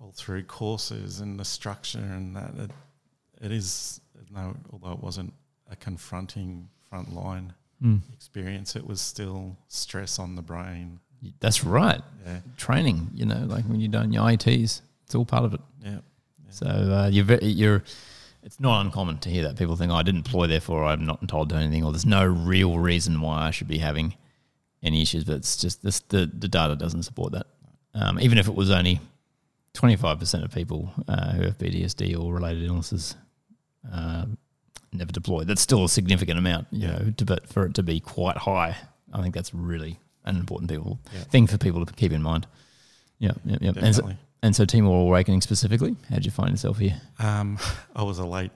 all 0.00 0.12
through 0.16 0.44
courses 0.44 1.20
and 1.20 1.38
the 1.38 1.44
structure 1.44 1.98
and 1.98 2.34
that. 2.34 2.52
It, 2.58 2.70
it 3.42 3.52
is 3.52 4.00
no, 4.34 4.56
although 4.72 4.92
it 4.92 5.02
wasn't 5.02 5.32
a 5.70 5.76
confronting 5.76 6.68
front 6.88 7.14
line 7.14 7.52
Mm. 7.82 8.00
experience, 8.12 8.76
it 8.76 8.86
was 8.86 9.00
still 9.00 9.56
stress 9.68 10.18
on 10.18 10.34
the 10.36 10.42
brain. 10.42 11.00
That's 11.40 11.64
right. 11.64 12.02
Yeah, 12.26 12.40
Training, 12.58 13.10
you 13.14 13.24
know, 13.26 13.44
like 13.46 13.64
when 13.64 13.80
you're 13.80 13.90
doing 13.90 14.12
your 14.12 14.30
ITs, 14.30 14.82
it's 15.04 15.14
all 15.14 15.24
part 15.24 15.44
of 15.44 15.54
it. 15.54 15.60
yeah, 15.82 15.98
So 16.50 16.66
uh, 16.66 17.08
you're, 17.10 17.38
you're, 17.38 17.82
it's 18.42 18.58
not 18.60 18.84
uncommon 18.84 19.18
to 19.18 19.28
hear 19.30 19.42
that 19.44 19.56
people 19.58 19.76
think, 19.76 19.92
oh, 19.92 19.96
I 19.96 20.02
didn't 20.02 20.24
deploy, 20.24 20.46
therefore 20.46 20.84
I'm 20.84 21.04
not 21.06 21.20
entitled 21.20 21.50
to 21.50 21.56
anything, 21.56 21.84
or 21.84 21.92
there's 21.92 22.06
no 22.06 22.24
real 22.24 22.78
reason 22.78 23.20
why 23.20 23.42
I 23.46 23.50
should 23.50 23.68
be 23.68 23.78
having 23.78 24.14
any 24.82 25.02
issues. 25.02 25.24
But 25.24 25.36
it's 25.36 25.56
just 25.56 25.82
this, 25.82 26.00
the, 26.00 26.26
the 26.26 26.48
data 26.48 26.76
doesn't 26.76 27.02
support 27.04 27.32
that. 27.32 27.46
um, 27.94 28.18
even 28.20 28.38
if 28.38 28.48
it 28.48 28.54
was 28.54 28.70
only 28.70 29.00
25% 29.74 30.44
of 30.44 30.52
people 30.52 30.92
uh, 31.08 31.32
who 31.32 31.42
have 31.42 31.58
PTSD 31.58 32.18
or 32.18 32.32
related 32.34 32.64
illnesses 32.64 33.14
uh, 33.92 34.26
never 34.92 35.12
deployed. 35.12 35.46
That's 35.46 35.60
still 35.60 35.84
a 35.84 35.88
significant 35.88 36.38
amount, 36.38 36.66
you 36.70 36.88
Yeah. 36.88 36.98
know, 36.98 37.12
to, 37.18 37.24
but 37.24 37.48
for 37.48 37.66
it 37.66 37.74
to 37.74 37.82
be 37.82 38.00
quite 38.00 38.36
high, 38.36 38.76
I 39.12 39.22
think 39.22 39.34
that's 39.34 39.54
really 39.54 39.98
an 40.24 40.36
important 40.36 40.70
people 40.70 40.98
Yeah. 41.14 41.20
thing 41.24 41.46
for 41.46 41.56
people 41.58 41.84
to 41.86 41.92
keep 41.92 42.12
in 42.12 42.22
mind. 42.22 42.46
Yeah, 43.18 43.32
yeah, 43.44 43.58
yeah. 43.60 43.72
Definitely. 43.72 44.12
and 44.12 44.18
so 44.54 44.64
Timor 44.64 45.02
Awakening 45.02 45.40
specifically, 45.42 45.96
how 46.08 46.16
did 46.16 46.24
you 46.24 46.30
find 46.30 46.50
yourself 46.50 46.78
here? 46.78 47.00
Um, 47.18 47.58
I 47.96 48.02
was 48.02 48.18
a 48.18 48.26
late 48.26 48.52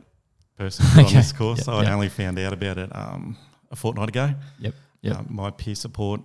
person 0.59 0.87
on 1.05 1.13
this 1.13 1.33
course, 1.33 1.59
Yep, 1.59 1.65
so 1.67 1.81
yep. 1.81 1.91
I 1.91 1.93
only 1.93 2.09
found 2.09 2.39
out 2.39 2.53
about 2.53 2.79
it 2.79 2.95
um, 2.95 3.37
a 3.71 3.77
fortnight 3.77 4.09
ago. 4.09 4.35
Yep, 4.61 4.75
yep. 5.03 5.17
Um, 5.19 5.27
my 5.31 5.51
peer 5.51 5.75
support 5.75 6.21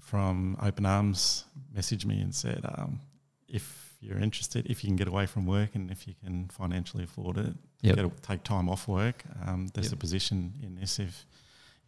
from 0.00 0.56
Open 0.62 0.86
Arms 0.86 1.44
messaged 1.76 2.04
me 2.04 2.20
and 2.20 2.34
said, 2.34 2.60
um, 2.76 3.00
if 3.48 3.94
you're 4.00 4.18
interested, 4.18 4.66
if 4.70 4.82
you 4.84 4.88
can 4.88 4.96
get 4.96 5.08
away 5.08 5.26
from 5.26 5.46
work 5.46 5.74
and 5.74 5.90
if 5.90 6.06
you 6.06 6.14
can 6.24 6.48
financially 6.48 7.04
afford 7.04 7.38
it, 7.38 7.54
Yep. 7.82 7.96
get 7.96 8.04
a, 8.06 8.10
take 8.22 8.42
time 8.42 8.68
off 8.68 8.88
work, 8.88 9.22
um, 9.46 9.68
there's 9.74 9.92
a 9.92 9.96
position 9.96 10.54
in 10.62 10.74
this 10.76 10.98
if 10.98 11.26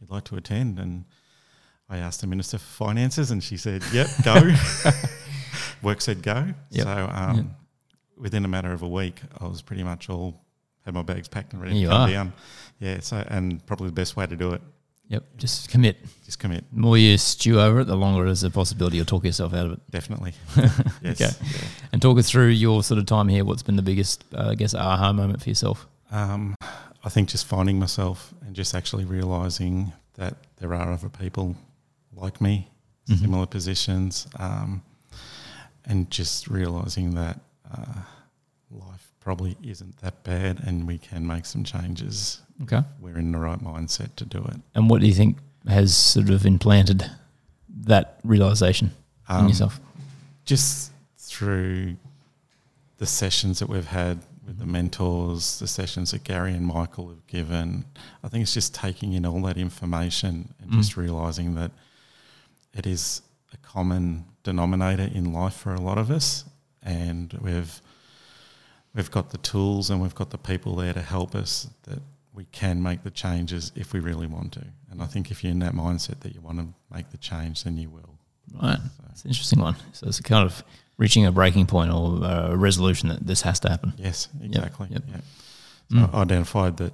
you'd 0.00 0.10
like 0.10 0.25
to 0.25 0.37
attend. 0.37 0.78
And 0.78 1.04
I 1.88 1.96
asked 1.96 2.20
the 2.20 2.26
Minister 2.26 2.58
for 2.58 2.84
Finances 2.84 3.30
and 3.30 3.42
she 3.42 3.56
said, 3.56 3.82
yep, 3.92 4.06
go. 4.22 4.34
work 5.82 6.00
said 6.00 6.23
go. 6.23 6.52
Yep. 6.70 6.85
So 6.85 7.11
um, 7.12 7.37
Yep. 7.37 7.47
within 8.16 8.44
a 8.44 8.49
matter 8.49 8.73
of 8.73 8.82
a 8.82 8.88
week, 8.88 9.20
I 9.40 9.47
was 9.47 9.62
pretty 9.62 9.82
much 9.85 10.08
all 10.11 10.40
had 10.85 10.94
my 10.94 11.02
bags 11.02 11.28
packed 11.28 11.52
and 11.52 11.62
ready 11.62 11.76
You 11.78 11.87
to 11.88 11.92
come 11.92 12.02
are. 12.02 12.11
down. 12.11 12.32
Yeah. 12.80 13.00
So 13.00 13.25
and 13.28 13.64
probably 13.66 13.87
the 13.88 13.92
best 13.94 14.16
way 14.16 14.26
to 14.26 14.37
do 14.37 14.52
it, 14.52 14.62
Yep, 15.11 15.25
just 15.38 15.70
commit. 15.70 15.97
just 16.26 16.38
commit. 16.38 16.64
The 16.73 16.80
more 16.80 16.99
you 16.99 17.16
stew 17.16 17.61
over 17.61 17.80
it, 17.80 17.85
the 17.87 17.97
longer 17.97 18.25
there's 18.26 18.42
a 18.44 18.50
possibility 18.50 18.97
you'll 18.99 19.06
talk 19.06 19.25
yourself 19.25 19.54
out 19.54 19.66
of 19.66 19.73
it. 19.73 19.90
Definitely. 19.90 20.35
yes. 21.02 21.20
Okay. 21.20 21.30
Yeah. 21.50 21.61
And 21.92 22.02
talk 22.02 22.18
us 22.18 22.28
through 22.30 22.49
your 22.49 22.82
sort 22.82 22.99
of 22.99 23.06
time 23.06 23.28
here. 23.28 23.42
What's 23.44 23.62
been 23.62 23.76
the 23.76 23.82
biggest, 23.82 24.25
uh, 24.35 24.49
I 24.50 24.54
guess, 24.54 24.75
aha 24.75 25.12
moment 25.14 25.42
for 25.42 25.49
yourself? 25.49 25.87
Um, 26.11 26.54
I 27.04 27.08
think 27.08 27.28
just 27.30 27.47
finding 27.47 27.78
myself 27.78 28.35
and 28.44 28.54
just 28.54 28.75
actually 28.75 29.04
realizing 29.06 29.92
that 30.14 30.37
there 30.56 30.75
are 30.75 30.92
other 30.92 31.08
people 31.08 31.56
like 32.14 32.40
me, 32.40 32.68
Mhm. 33.08 33.20
similar 33.20 33.47
positions, 33.47 34.26
um, 34.38 34.82
and 35.88 36.11
just 36.11 36.49
realizing 36.49 37.14
that 37.14 37.40
uh, 37.73 38.00
life 38.71 39.11
probably 39.21 39.57
isn't 39.62 39.97
that 39.99 40.23
bad 40.23 40.61
and 40.66 40.87
we 40.87 40.99
can 40.99 41.26
make 41.26 41.45
some 41.47 41.64
changes. 41.64 42.40
Okay. 42.62 42.83
We're 43.00 43.18
in 43.18 43.33
the 43.33 43.38
right 43.38 43.59
mindset 43.59 44.14
to 44.16 44.25
do 44.25 44.38
it. 44.45 44.57
And 44.75 44.88
what 44.90 45.00
do 45.00 45.07
you 45.07 45.14
think 45.14 45.38
has 45.66 45.97
sort 45.97 46.30
of 46.30 46.45
implanted 46.47 47.11
that 47.85 48.18
realization 48.25 48.90
in 49.28 49.37
Um, 49.37 49.49
yourself? 49.49 49.80
just 50.45 50.92
through 51.16 51.97
the 52.99 53.07
sessions 53.07 53.59
that 53.59 53.68
we've 53.68 53.87
had 53.87 54.18
with 54.47 54.59
the 54.59 54.66
mentors, 54.66 55.59
the 55.59 55.66
sessions 55.68 56.11
that 56.12 56.25
Gary 56.25 56.52
and 56.54 56.64
Michael 56.66 57.09
have 57.11 57.26
given, 57.26 57.85
I 58.25 58.28
think 58.28 58.42
it's 58.42 58.54
just 58.54 58.75
taking 58.75 59.12
in 59.12 59.26
all 59.26 59.42
that 59.42 59.59
information 59.59 60.54
and 60.61 60.71
Mm. 60.71 60.76
just 60.78 60.97
realizing 60.97 61.54
that 61.57 61.71
it 62.73 62.87
is 62.87 63.21
a 63.52 63.57
common 63.59 64.25
denominator 64.52 65.08
in 65.18 65.32
life 65.32 65.54
for 65.54 65.74
a 65.74 65.80
lot 65.80 65.98
of 65.98 66.10
us, 66.10 66.44
and 66.82 67.32
we've 67.40 67.80
we've 68.94 69.10
got 69.10 69.30
the 69.30 69.38
tools 69.38 69.90
and 69.90 70.00
we've 70.00 70.14
got 70.14 70.30
the 70.30 70.38
people 70.38 70.74
there 70.76 70.94
to 70.94 71.02
help 71.02 71.34
us 71.34 71.68
that 71.84 72.00
we 72.32 72.44
can 72.60 72.82
make 72.82 73.02
the 73.02 73.10
changes 73.10 73.72
if 73.76 73.92
we 73.92 74.00
really 74.00 74.26
want 74.26 74.52
to. 74.52 74.64
And 74.90 75.02
I 75.02 75.06
think 75.06 75.30
if 75.30 75.44
you're 75.44 75.50
in 75.52 75.58
that 75.60 75.74
mindset 75.74 76.20
that 76.20 76.34
you 76.34 76.40
want 76.40 76.58
to 76.58 76.66
make 76.94 77.10
the 77.10 77.18
change, 77.18 77.64
then 77.64 77.76
you 77.76 77.90
will. 77.90 78.14
Right. 78.62 78.78
So. 78.96 79.04
It's 79.10 79.24
an 79.24 79.30
interesting 79.30 79.60
one. 79.60 79.76
So 79.92 80.06
it's 80.08 80.18
a 80.20 80.22
kind 80.22 80.44
of 80.44 80.64
reaching 80.96 81.26
a 81.26 81.32
breaking 81.32 81.66
point 81.66 81.90
or 81.92 82.24
a 82.24 82.56
resolution 82.56 83.08
that 83.10 83.26
this 83.26 83.42
has 83.42 83.60
to 83.60 83.68
happen. 83.68 83.92
Yes, 83.98 84.28
exactly. 84.42 84.88
yep. 84.90 85.02
Yeah. 85.08 85.20
So 85.90 85.96
Mm. 85.96 86.14
I 86.14 86.20
identified 86.22 86.76
that 86.78 86.92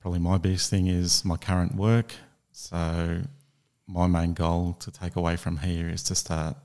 probably 0.00 0.20
my 0.20 0.38
biggest 0.38 0.68
thing 0.70 0.86
is 0.86 1.24
my 1.24 1.36
current 1.36 1.74
work. 1.76 2.12
So 2.52 3.22
my 3.86 4.06
main 4.06 4.32
goal 4.34 4.74
to 4.80 4.90
take 4.90 5.16
away 5.16 5.36
from 5.36 5.58
here 5.58 5.88
is 5.88 6.02
to 6.04 6.14
start 6.14 6.56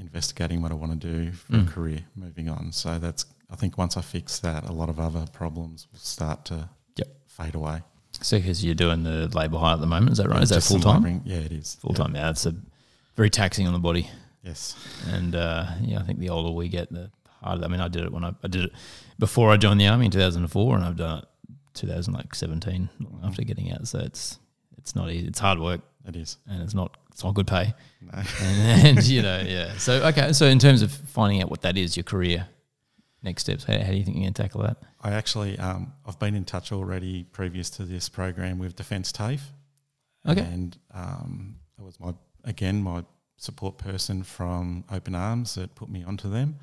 investigating 0.00 0.62
what 0.62 0.72
I 0.72 0.74
want 0.74 1.00
to 1.00 1.06
do 1.14 1.32
for 1.32 1.52
Mm. 1.52 1.68
a 1.68 1.70
career 1.70 2.00
moving 2.16 2.48
on. 2.48 2.72
So 2.72 2.98
that's 2.98 3.24
I 3.52 3.56
think 3.56 3.76
once 3.78 3.96
I 3.96 4.00
fix 4.00 4.38
that, 4.40 4.68
a 4.68 4.72
lot 4.72 4.88
of 4.88 4.98
other 5.00 5.26
problems 5.32 5.86
will 5.92 5.98
start 5.98 6.44
to 6.46 6.68
Yep. 6.96 7.08
fade 7.26 7.54
away. 7.54 7.82
So 8.20 8.38
because 8.38 8.64
you're 8.64 8.74
doing 8.74 9.02
the 9.02 9.28
labour 9.34 9.58
hire 9.58 9.74
at 9.74 9.80
the 9.80 9.86
moment, 9.86 10.12
is 10.12 10.18
that 10.18 10.28
right? 10.28 10.36
Yeah, 10.38 10.42
Is 10.42 10.48
that 10.50 10.62
full 10.62 10.80
time? 10.80 11.22
Yeah, 11.24 11.38
it 11.38 11.52
is. 11.52 11.76
Full 11.80 11.94
time. 11.94 12.14
Yeah, 12.14 12.30
it's 12.30 12.46
a 12.46 12.54
very 13.16 13.30
taxing 13.30 13.66
on 13.66 13.72
the 13.72 13.78
body. 13.78 14.08
Yes. 14.42 14.74
And 15.08 15.34
uh, 15.34 15.66
yeah, 15.82 15.98
I 16.00 16.02
think 16.04 16.18
the 16.18 16.28
older 16.30 16.50
we 16.50 16.68
get, 16.68 16.90
the 16.92 17.10
harder. 17.42 17.64
I 17.64 17.68
mean, 17.68 17.80
I 17.80 17.88
did 17.88 18.04
it 18.04 18.12
when 18.12 18.24
I, 18.24 18.32
I 18.42 18.48
did 18.48 18.64
it 18.66 18.72
before 19.18 19.50
I 19.50 19.56
joined 19.56 19.80
the 19.80 19.86
army 19.88 20.06
in 20.06 20.10
2004, 20.12 20.76
and 20.76 20.84
I've 20.84 20.96
done 20.96 21.18
it 21.18 21.24
2017 21.74 22.88
Mm-hmm. 23.00 23.24
after 23.24 23.42
getting 23.44 23.72
out. 23.72 23.86
So 23.88 23.98
it's 23.98 24.38
it's 24.78 24.94
not 24.94 25.10
easy. 25.10 25.26
It's 25.26 25.38
hard 25.40 25.58
work, 25.58 25.80
It 26.06 26.16
is. 26.16 26.38
and 26.48 26.62
it's 26.62 26.74
not 26.74 26.96
it's 27.10 27.22
not 27.22 27.34
good 27.34 27.46
pay. 27.46 27.74
No. 28.00 28.22
And, 28.42 28.98
and 28.98 29.06
you 29.06 29.22
know, 29.22 29.42
yeah. 29.46 29.76
So 29.76 30.04
okay. 30.06 30.32
So 30.32 30.46
in 30.46 30.58
terms 30.58 30.82
of 30.82 30.90
finding 30.92 31.42
out 31.42 31.50
what 31.50 31.62
that 31.62 31.76
is, 31.76 31.96
your 31.96 32.04
career 32.04 32.48
next 33.22 33.42
steps. 33.42 33.64
How, 33.64 33.78
how 33.78 33.90
do 33.90 33.96
you 33.96 34.04
think 34.04 34.16
you're 34.16 34.24
going 34.24 34.34
to 34.34 34.42
tackle 34.42 34.62
that? 34.62 34.78
I 35.00 35.12
actually, 35.12 35.58
um, 35.58 35.92
I've 36.06 36.18
been 36.18 36.34
in 36.34 36.44
touch 36.44 36.72
already 36.72 37.24
previous 37.24 37.70
to 37.70 37.84
this 37.84 38.08
program 38.08 38.58
with 38.58 38.76
Defence 38.76 39.12
TAFE. 39.12 39.42
Okay. 40.28 40.40
And 40.40 40.76
um, 40.92 41.56
it 41.78 41.84
was 41.84 41.98
my, 41.98 42.14
again, 42.44 42.82
my 42.82 43.04
support 43.36 43.78
person 43.78 44.22
from 44.22 44.84
Open 44.90 45.14
Arms 45.14 45.54
that 45.54 45.74
put 45.74 45.88
me 45.88 46.04
onto 46.04 46.30
them. 46.30 46.56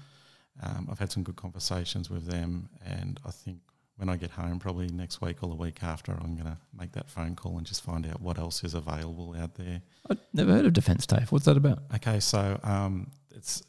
Um, 0.61 0.87
I've 0.91 0.99
had 0.99 1.11
some 1.11 1.23
good 1.23 1.35
conversations 1.35 2.09
with 2.09 2.25
them, 2.25 2.69
and 2.83 3.19
I 3.25 3.29
think 3.29 3.59
when 3.97 4.09
I 4.09 4.15
get 4.15 4.31
home, 4.31 4.59
probably 4.59 4.87
next 4.87 5.21
week 5.21 5.37
or 5.41 5.49
the 5.49 5.55
week 5.55 5.81
after, 5.81 6.11
I'm 6.11 6.35
going 6.35 6.45
to 6.45 6.57
make 6.77 6.91
that 6.93 7.09
phone 7.09 7.35
call 7.35 7.57
and 7.57 7.65
just 7.65 7.83
find 7.83 8.05
out 8.05 8.21
what 8.21 8.37
else 8.37 8.63
is 8.63 8.73
available 8.75 9.35
out 9.37 9.55
there. 9.55 9.81
I've 10.09 10.19
never 10.33 10.53
heard 10.53 10.65
of 10.67 10.73
Defence 10.73 11.05
TAFE. 11.07 11.31
What's 11.31 11.45
that 11.45 11.57
about? 11.57 11.79
Okay, 11.95 12.19
so 12.19 12.59
um, 12.63 13.11
it's 13.35 13.63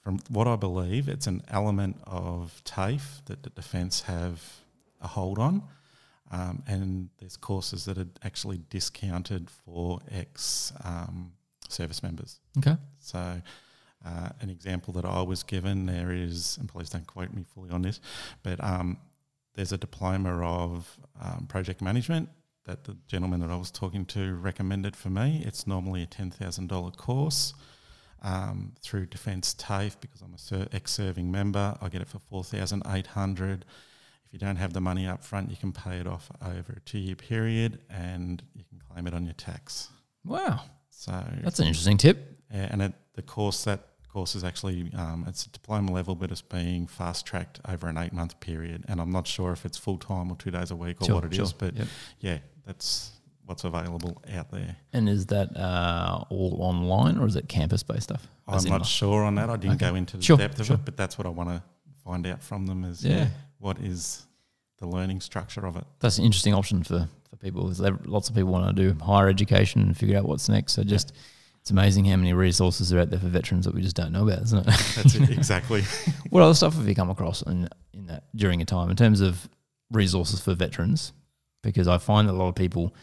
from 0.00 0.20
what 0.28 0.46
I 0.46 0.56
believe, 0.56 1.08
it's 1.08 1.26
an 1.26 1.42
element 1.48 1.96
of 2.06 2.62
TAFE 2.64 3.24
that 3.24 3.42
the 3.42 3.50
defence 3.50 4.02
have 4.02 4.42
a 5.00 5.08
hold 5.08 5.38
on, 5.38 5.62
um, 6.30 6.62
and 6.68 7.08
there's 7.18 7.36
courses 7.36 7.84
that 7.86 7.98
are 7.98 8.06
actually 8.22 8.60
discounted 8.68 9.48
for 9.50 10.00
ex 10.10 10.72
um, 10.84 11.32
service 11.68 12.02
members. 12.02 12.38
Okay. 12.58 12.76
So, 13.00 13.40
uh, 14.06 14.28
an 14.40 14.50
example 14.50 14.92
that 14.94 15.06
I 15.06 15.22
was 15.22 15.42
given 15.42 15.86
there 15.86 16.12
is, 16.12 16.58
and 16.60 16.68
please 16.68 16.90
don't 16.90 17.06
quote 17.06 17.32
me 17.32 17.44
fully 17.54 17.70
on 17.70 17.82
this, 17.82 18.00
but 18.42 18.62
um, 18.62 18.98
there's 19.54 19.72
a 19.72 19.78
diploma 19.78 20.40
of 20.42 20.98
um, 21.20 21.46
project 21.48 21.80
management 21.80 22.28
that 22.64 22.84
the 22.84 22.96
gentleman 23.06 23.40
that 23.40 23.50
I 23.50 23.56
was 23.56 23.70
talking 23.70 24.04
to 24.06 24.34
recommended 24.34 24.96
for 24.96 25.10
me. 25.10 25.42
It's 25.46 25.66
normally 25.66 26.02
a 26.02 26.06
ten 26.06 26.30
thousand 26.30 26.68
dollar 26.68 26.90
course 26.90 27.54
um, 28.22 28.72
through 28.80 29.06
Defence 29.06 29.54
TAFE 29.54 30.00
because 30.00 30.22
I'm 30.22 30.34
a 30.34 30.38
ser- 30.38 30.68
ex-serving 30.72 31.30
member. 31.30 31.76
I 31.80 31.88
get 31.88 32.00
it 32.00 32.08
for 32.08 32.18
four 32.18 32.42
thousand 32.44 32.82
eight 32.88 33.08
hundred. 33.08 33.64
If 34.26 34.32
you 34.32 34.38
don't 34.38 34.56
have 34.56 34.72
the 34.72 34.80
money 34.80 35.06
up 35.06 35.22
front, 35.22 35.50
you 35.50 35.56
can 35.56 35.72
pay 35.72 35.98
it 35.98 36.06
off 36.06 36.30
over 36.42 36.72
a 36.72 36.80
two-year 36.80 37.16
period, 37.16 37.80
and 37.90 38.42
you 38.54 38.64
can 38.68 38.78
claim 38.78 39.06
it 39.06 39.14
on 39.14 39.24
your 39.24 39.34
tax. 39.34 39.90
Wow. 40.24 40.62
So 40.90 41.12
That's 41.42 41.60
an 41.60 41.66
interesting 41.66 41.98
tip. 41.98 42.40
yeah, 42.52 42.68
and 42.70 42.80
it, 42.80 42.94
the 43.14 43.22
course 43.22 43.64
that 43.64 43.88
course 44.14 44.34
is 44.34 44.44
actually 44.44 44.90
um, 44.96 45.24
it's 45.28 45.44
a 45.44 45.50
diploma 45.50 45.92
level, 45.92 46.14
but 46.14 46.30
it's 46.30 46.40
being 46.40 46.86
fast 46.86 47.26
tracked 47.26 47.60
over 47.68 47.88
an 47.88 47.98
eight 47.98 48.12
month 48.12 48.38
period. 48.40 48.84
And 48.88 49.00
I'm 49.00 49.10
not 49.12 49.26
sure 49.26 49.52
if 49.52 49.66
it's 49.66 49.76
full 49.76 49.98
time 49.98 50.30
or 50.30 50.36
two 50.36 50.50
days 50.50 50.70
a 50.70 50.76
week 50.76 51.02
or 51.02 51.04
Sure, 51.06 51.14
what 51.16 51.24
it 51.24 51.32
is, 51.32 51.50
sure. 51.50 51.58
but 51.58 51.76
Yep. 51.76 51.88
yeah, 52.20 52.38
that's 52.64 53.10
what's 53.44 53.64
available 53.64 54.22
out 54.32 54.50
there. 54.50 54.76
And 54.94 55.08
is 55.08 55.26
that 55.26 55.54
uh, 55.56 56.24
all 56.30 56.56
online 56.60 57.18
or 57.18 57.26
is 57.26 57.36
it 57.36 57.48
campus 57.48 57.82
based 57.82 58.04
stuff? 58.04 58.26
I'm 58.48 58.62
not 58.64 58.80
like- 58.80 58.84
sure 58.84 59.24
on 59.24 59.34
that. 59.34 59.50
I 59.50 59.56
didn't 59.56 59.76
Okay. 59.82 59.90
go 59.90 59.94
into 59.96 60.16
the 60.16 60.22
Sure, 60.22 60.38
depth 60.38 60.60
of 60.60 60.70
it, 60.70 60.80
but 60.84 60.96
that's 60.96 61.18
what 61.18 61.26
I 61.26 61.30
want 61.30 61.50
to 61.50 61.62
find 62.04 62.26
out 62.26 62.42
from 62.42 62.66
them 62.66 62.84
is 62.84 63.04
Yeah. 63.04 63.28
what 63.58 63.78
is 63.80 64.26
the 64.78 64.86
learning 64.86 65.20
structure 65.20 65.66
of 65.66 65.76
it. 65.76 65.84
That's 66.00 66.18
an 66.18 66.24
interesting 66.24 66.54
option 66.54 66.82
for, 66.84 67.08
for 67.30 67.36
people. 67.36 67.70
Lots 68.04 68.28
of 68.28 68.34
people 68.34 68.52
want 68.52 68.74
to 68.76 68.92
do 68.92 68.98
higher 69.04 69.28
education 69.28 69.82
and 69.82 69.96
figure 69.96 70.16
out 70.18 70.24
what's 70.26 70.48
next. 70.48 70.72
So 70.74 70.82
just 70.84 71.12
it's 71.64 71.70
amazing 71.70 72.04
how 72.04 72.16
many 72.16 72.34
resources 72.34 72.92
are 72.92 73.00
out 73.00 73.08
there 73.08 73.18
for 73.18 73.28
veterans 73.28 73.64
that 73.64 73.74
we 73.74 73.80
just 73.80 73.96
don't 73.96 74.12
know 74.12 74.28
about, 74.28 74.42
isn't 74.42 74.58
it? 74.58 74.66
That's 74.66 75.14
it, 75.14 75.30
exactly. 75.30 75.80
what 76.28 76.42
other 76.42 76.52
stuff 76.52 76.74
have 76.74 76.86
you 76.86 76.94
come 76.94 77.08
across 77.08 77.40
in 77.40 77.70
in 77.94 78.04
that 78.08 78.24
during 78.36 78.60
your 78.60 78.66
time 78.66 78.90
in 78.90 78.96
terms 78.96 79.22
of 79.22 79.48
resources 79.90 80.40
for 80.40 80.52
veterans? 80.52 81.14
Because 81.62 81.88
I 81.88 81.96
find 81.96 82.28
that 82.28 82.32
a 82.32 82.36
lot 82.36 82.48
of 82.48 82.54
people, 82.54 82.94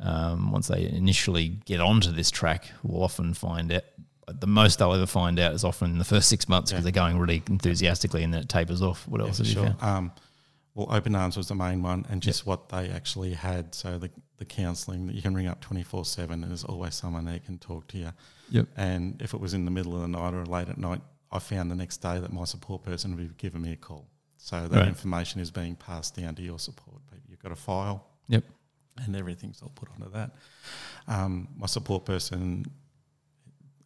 um, 0.00 0.50
once 0.50 0.68
they 0.68 0.88
initially 0.88 1.58
get 1.66 1.78
onto 1.82 2.10
this 2.10 2.30
track, 2.30 2.70
will 2.82 3.02
often 3.04 3.34
find 3.34 3.70
out. 3.70 3.82
The 4.28 4.46
most 4.46 4.78
they'll 4.78 4.94
ever 4.94 5.04
find 5.04 5.38
out 5.38 5.52
is 5.52 5.62
often 5.62 5.90
in 5.90 5.98
the 5.98 6.04
first 6.04 6.30
six 6.30 6.48
months 6.48 6.72
because 6.72 6.86
Yeah. 6.86 6.90
they're 6.90 7.02
going 7.02 7.18
really 7.18 7.42
enthusiastically, 7.50 8.22
and 8.22 8.32
then 8.32 8.40
it 8.40 8.48
tapers 8.48 8.80
off. 8.80 9.06
What 9.06 9.20
else 9.20 9.36
for 9.36 9.44
have 9.44 9.46
you 9.48 9.52
sure. 9.52 9.76
found? 9.78 9.82
Um, 9.82 10.12
well, 10.76 10.86
Open 10.90 11.14
Arms 11.16 11.36
was 11.36 11.48
the 11.48 11.54
main 11.56 11.82
one, 11.82 12.04
and 12.10 12.22
just 12.22 12.46
what 12.46 12.68
they 12.68 12.88
actually 12.90 13.32
had. 13.34 13.74
So 13.74 13.98
the 13.98 14.10
the 14.36 14.44
counselling 14.44 15.06
that 15.06 15.14
you 15.16 15.22
can 15.22 15.34
ring 15.34 15.46
up 15.48 15.60
twenty 15.60 15.82
four 15.82 16.04
seven, 16.04 16.42
and 16.42 16.50
there's 16.52 16.62
always 16.64 16.94
someone 16.94 17.24
there 17.24 17.38
can 17.40 17.58
talk 17.58 17.88
to 17.88 17.98
you. 17.98 18.12
Yep. 18.50 18.68
And 18.76 19.20
if 19.22 19.34
it 19.34 19.40
was 19.40 19.54
in 19.54 19.64
the 19.64 19.70
middle 19.70 19.94
of 19.96 20.02
the 20.02 20.08
night 20.08 20.34
or 20.34 20.44
late 20.44 20.68
at 20.68 20.78
night, 20.78 21.00
I 21.32 21.38
found 21.40 21.70
the 21.70 21.74
next 21.74 21.96
day 21.98 22.20
that 22.20 22.32
my 22.32 22.44
support 22.44 22.84
person 22.84 23.16
would 23.16 23.28
be 23.28 23.34
giving 23.38 23.62
me 23.62 23.72
a 23.72 23.76
call. 23.76 24.06
So 24.36 24.68
that 24.68 24.78
Right. 24.78 24.86
information 24.88 25.40
is 25.40 25.50
being 25.50 25.74
passed 25.74 26.14
down 26.14 26.34
to 26.36 26.42
your 26.42 26.58
support. 26.58 27.00
people. 27.10 27.24
You've 27.30 27.42
got 27.42 27.50
a 27.50 27.56
file. 27.56 28.06
Yep. 28.28 28.44
And 28.98 29.16
everything's 29.16 29.60
all 29.62 29.72
put 29.74 29.88
onto 29.90 30.10
that. 30.12 30.36
Um, 31.08 31.48
my 31.56 31.66
support 31.66 32.04
person 32.04 32.66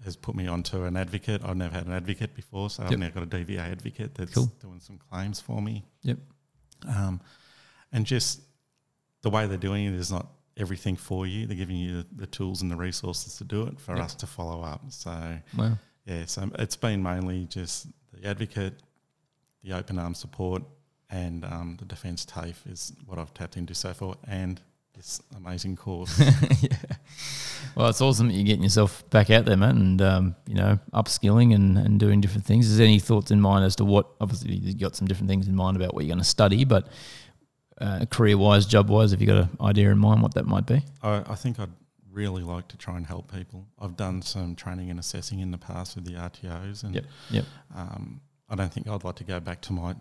has 0.04 0.16
put 0.16 0.34
me 0.34 0.46
onto 0.48 0.84
an 0.84 0.96
advocate. 0.96 1.42
I've 1.44 1.56
never 1.56 1.74
had 1.74 1.86
an 1.86 1.92
advocate 1.92 2.34
before, 2.34 2.70
so 2.70 2.82
Yep. 2.82 2.92
I've 2.92 2.98
now 2.98 3.10
got 3.10 3.22
a 3.22 3.26
DVA 3.26 3.70
advocate 3.70 4.14
that's 4.14 4.34
Cool. 4.34 4.50
doing 4.60 4.80
some 4.80 4.98
claims 4.98 5.40
for 5.40 5.60
me. 5.62 5.84
Yep. 6.02 6.18
Um, 6.88 7.20
and 7.92 8.06
just 8.06 8.40
the 9.22 9.30
way 9.30 9.46
they're 9.46 9.56
doing 9.58 9.86
it 9.86 9.94
is 9.94 10.10
not 10.10 10.26
everything 10.56 10.96
for 10.96 11.26
you. 11.26 11.46
They're 11.46 11.56
giving 11.56 11.76
you 11.76 11.98
the, 12.02 12.06
the 12.16 12.26
tools 12.26 12.62
and 12.62 12.70
the 12.70 12.76
resources 12.76 13.36
to 13.38 13.44
do 13.44 13.62
it 13.66 13.80
for 13.80 13.96
us 13.96 14.14
to 14.16 14.26
follow 14.26 14.62
up. 14.62 14.82
So 14.90 15.10
Wow. 15.56 15.78
yeah, 16.06 16.24
so 16.26 16.50
it's 16.58 16.76
been 16.76 17.02
mainly 17.02 17.46
just 17.46 17.86
the 18.12 18.28
advocate, 18.28 18.74
the 19.62 19.72
open 19.72 19.98
arm 19.98 20.14
support, 20.14 20.62
and 21.10 21.44
um, 21.44 21.76
the 21.78 21.84
defence 21.84 22.24
TAFE 22.24 22.66
is 22.66 22.92
what 23.06 23.18
I've 23.18 23.34
tapped 23.34 23.56
into 23.56 23.74
so 23.74 23.92
far, 23.92 24.14
and 24.26 24.60
this 24.94 25.20
amazing 25.36 25.76
course. 25.76 26.18
yeah. 26.60 26.76
Well, 27.76 27.88
it's 27.88 28.00
awesome 28.00 28.28
that 28.28 28.34
you're 28.34 28.44
getting 28.44 28.62
yourself 28.62 29.08
back 29.10 29.30
out 29.30 29.44
there, 29.44 29.56
man, 29.56 29.76
and 29.76 30.02
um, 30.02 30.36
you 30.46 30.54
know, 30.54 30.78
upskilling 30.92 31.54
and, 31.54 31.78
and 31.78 31.98
doing 32.00 32.20
different 32.20 32.44
things. 32.44 32.68
Is 32.68 32.78
there 32.78 32.86
any 32.86 32.98
thoughts 32.98 33.30
in 33.30 33.40
mind 33.40 33.64
as 33.64 33.76
to 33.76 33.84
what? 33.84 34.08
Obviously, 34.20 34.54
you've 34.54 34.78
got 34.78 34.96
some 34.96 35.06
different 35.08 35.28
things 35.28 35.46
in 35.48 35.54
mind 35.54 35.76
about 35.76 35.94
what 35.94 36.04
you're 36.04 36.12
going 36.14 36.18
to 36.22 36.28
study, 36.28 36.64
but 36.64 36.88
uh, 37.80 38.04
career-wise, 38.10 38.66
job-wise, 38.66 39.12
have 39.12 39.20
you 39.20 39.26
got 39.26 39.36
an 39.44 39.48
idea 39.60 39.90
in 39.90 39.98
mind 39.98 40.20
what 40.22 40.34
that 40.34 40.46
might 40.46 40.66
be? 40.66 40.82
I, 41.02 41.22
I 41.26 41.34
think 41.34 41.58
I'd 41.58 41.70
really 42.12 42.42
like 42.42 42.66
to 42.68 42.76
try 42.76 42.96
and 42.96 43.06
help 43.06 43.32
people. 43.32 43.66
I've 43.78 43.96
done 43.96 44.20
some 44.20 44.54
training 44.56 44.90
and 44.90 44.98
assessing 44.98 45.38
in 45.38 45.50
the 45.50 45.58
past 45.58 45.94
with 45.94 46.04
the 46.04 46.14
RTOs, 46.14 46.82
and 46.82 46.94
Yep. 46.94 47.04
Yep. 47.30 47.44
um, 47.74 48.20
I 48.48 48.56
don't 48.56 48.72
think 48.72 48.88
I'd 48.88 49.04
like 49.04 49.16
to 49.16 49.24
go 49.24 49.38
back 49.40 49.60
to 49.62 49.72
my 49.72 49.94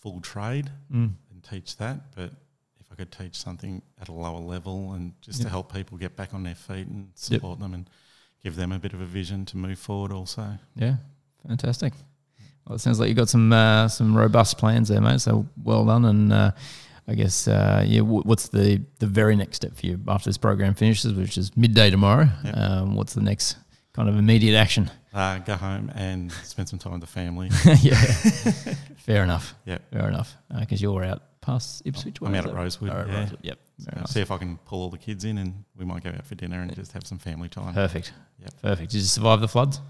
full 0.00 0.20
trade 0.20 0.70
Mm. 0.92 1.12
and 1.30 1.42
teach 1.48 1.76
that, 1.76 2.14
but 2.16 2.32
I 2.92 2.94
could 2.94 3.10
teach 3.10 3.36
something 3.36 3.80
at 4.00 4.08
a 4.08 4.12
lower 4.12 4.38
level 4.40 4.92
and 4.92 5.14
just 5.22 5.38
Yep. 5.38 5.46
to 5.46 5.50
help 5.50 5.72
people 5.72 5.96
get 5.98 6.14
back 6.14 6.34
on 6.34 6.42
their 6.42 6.54
feet 6.54 6.86
and 6.86 7.08
support 7.14 7.58
them 7.58 7.72
and 7.74 7.88
give 8.44 8.54
them 8.56 8.70
a 8.72 8.78
bit 8.78 8.92
of 8.92 9.00
a 9.00 9.06
vision 9.06 9.46
to 9.46 9.56
move 9.56 9.78
forward 9.78 10.12
also. 10.12 10.58
Yeah, 10.76 10.96
fantastic. 11.46 11.94
Well, 12.66 12.76
it 12.76 12.80
sounds 12.80 13.00
like 13.00 13.08
you've 13.08 13.16
got 13.16 13.28
some 13.28 13.52
uh, 13.52 13.88
some 13.88 14.16
robust 14.16 14.58
plans 14.58 14.88
there, 14.88 15.00
mate. 15.00 15.20
So 15.20 15.46
well 15.64 15.84
done. 15.86 16.04
And 16.04 16.32
uh, 16.32 16.52
I 17.08 17.14
guess 17.14 17.48
uh, 17.48 17.82
yeah, 17.86 18.00
w- 18.00 18.22
what's 18.22 18.48
the 18.48 18.80
the 18.98 19.06
very 19.06 19.36
next 19.36 19.56
step 19.56 19.74
for 19.74 19.86
you 19.86 19.98
after 20.06 20.28
this 20.28 20.38
program 20.38 20.74
finishes, 20.74 21.14
which 21.14 21.38
is 21.38 21.56
midday 21.56 21.90
tomorrow? 21.90 22.28
Yep. 22.44 22.56
Um, 22.56 22.94
what's 22.94 23.14
the 23.14 23.22
next 23.22 23.56
kind 23.94 24.08
of 24.08 24.16
immediate 24.16 24.56
action? 24.56 24.90
Uh, 25.14 25.38
go 25.38 25.56
home 25.56 25.90
and 25.94 26.30
spend 26.44 26.68
some 26.68 26.78
time 26.78 26.92
with 26.92 27.00
the 27.02 27.06
family. 27.06 27.48
yeah, 27.82 27.94
fair 28.98 29.24
enough. 29.24 29.54
Yeah. 29.64 29.78
fair 29.92 30.08
enough. 30.08 30.36
Because 30.60 30.80
you're 30.80 31.04
out 31.04 31.22
past 31.42 31.82
Ipswich. 31.84 32.16
I'm 32.22 32.34
out 32.34 32.46
at? 32.46 32.54
Rosewood. 32.54 32.90
Oh, 32.90 33.04
yeah. 33.06 33.20
Rosewood. 33.20 33.38
Yep, 33.42 33.58
nice. 33.96 34.10
See 34.10 34.20
if 34.20 34.30
I 34.30 34.38
can 34.38 34.56
pull 34.64 34.80
all 34.80 34.88
the 34.88 34.96
kids 34.96 35.24
in 35.24 35.36
and 35.36 35.64
we 35.76 35.84
might 35.84 36.02
go 36.02 36.10
out 36.10 36.24
for 36.24 36.34
dinner 36.34 36.62
and 36.62 36.74
just 36.74 36.92
have 36.92 37.06
some 37.06 37.18
family 37.18 37.48
time. 37.50 37.74
Perfect. 37.74 38.12
Yep. 38.40 38.62
Perfect. 38.62 38.90
Did 38.92 38.98
you 38.98 39.04
survive 39.04 39.40
the 39.40 39.48
floods? 39.48 39.80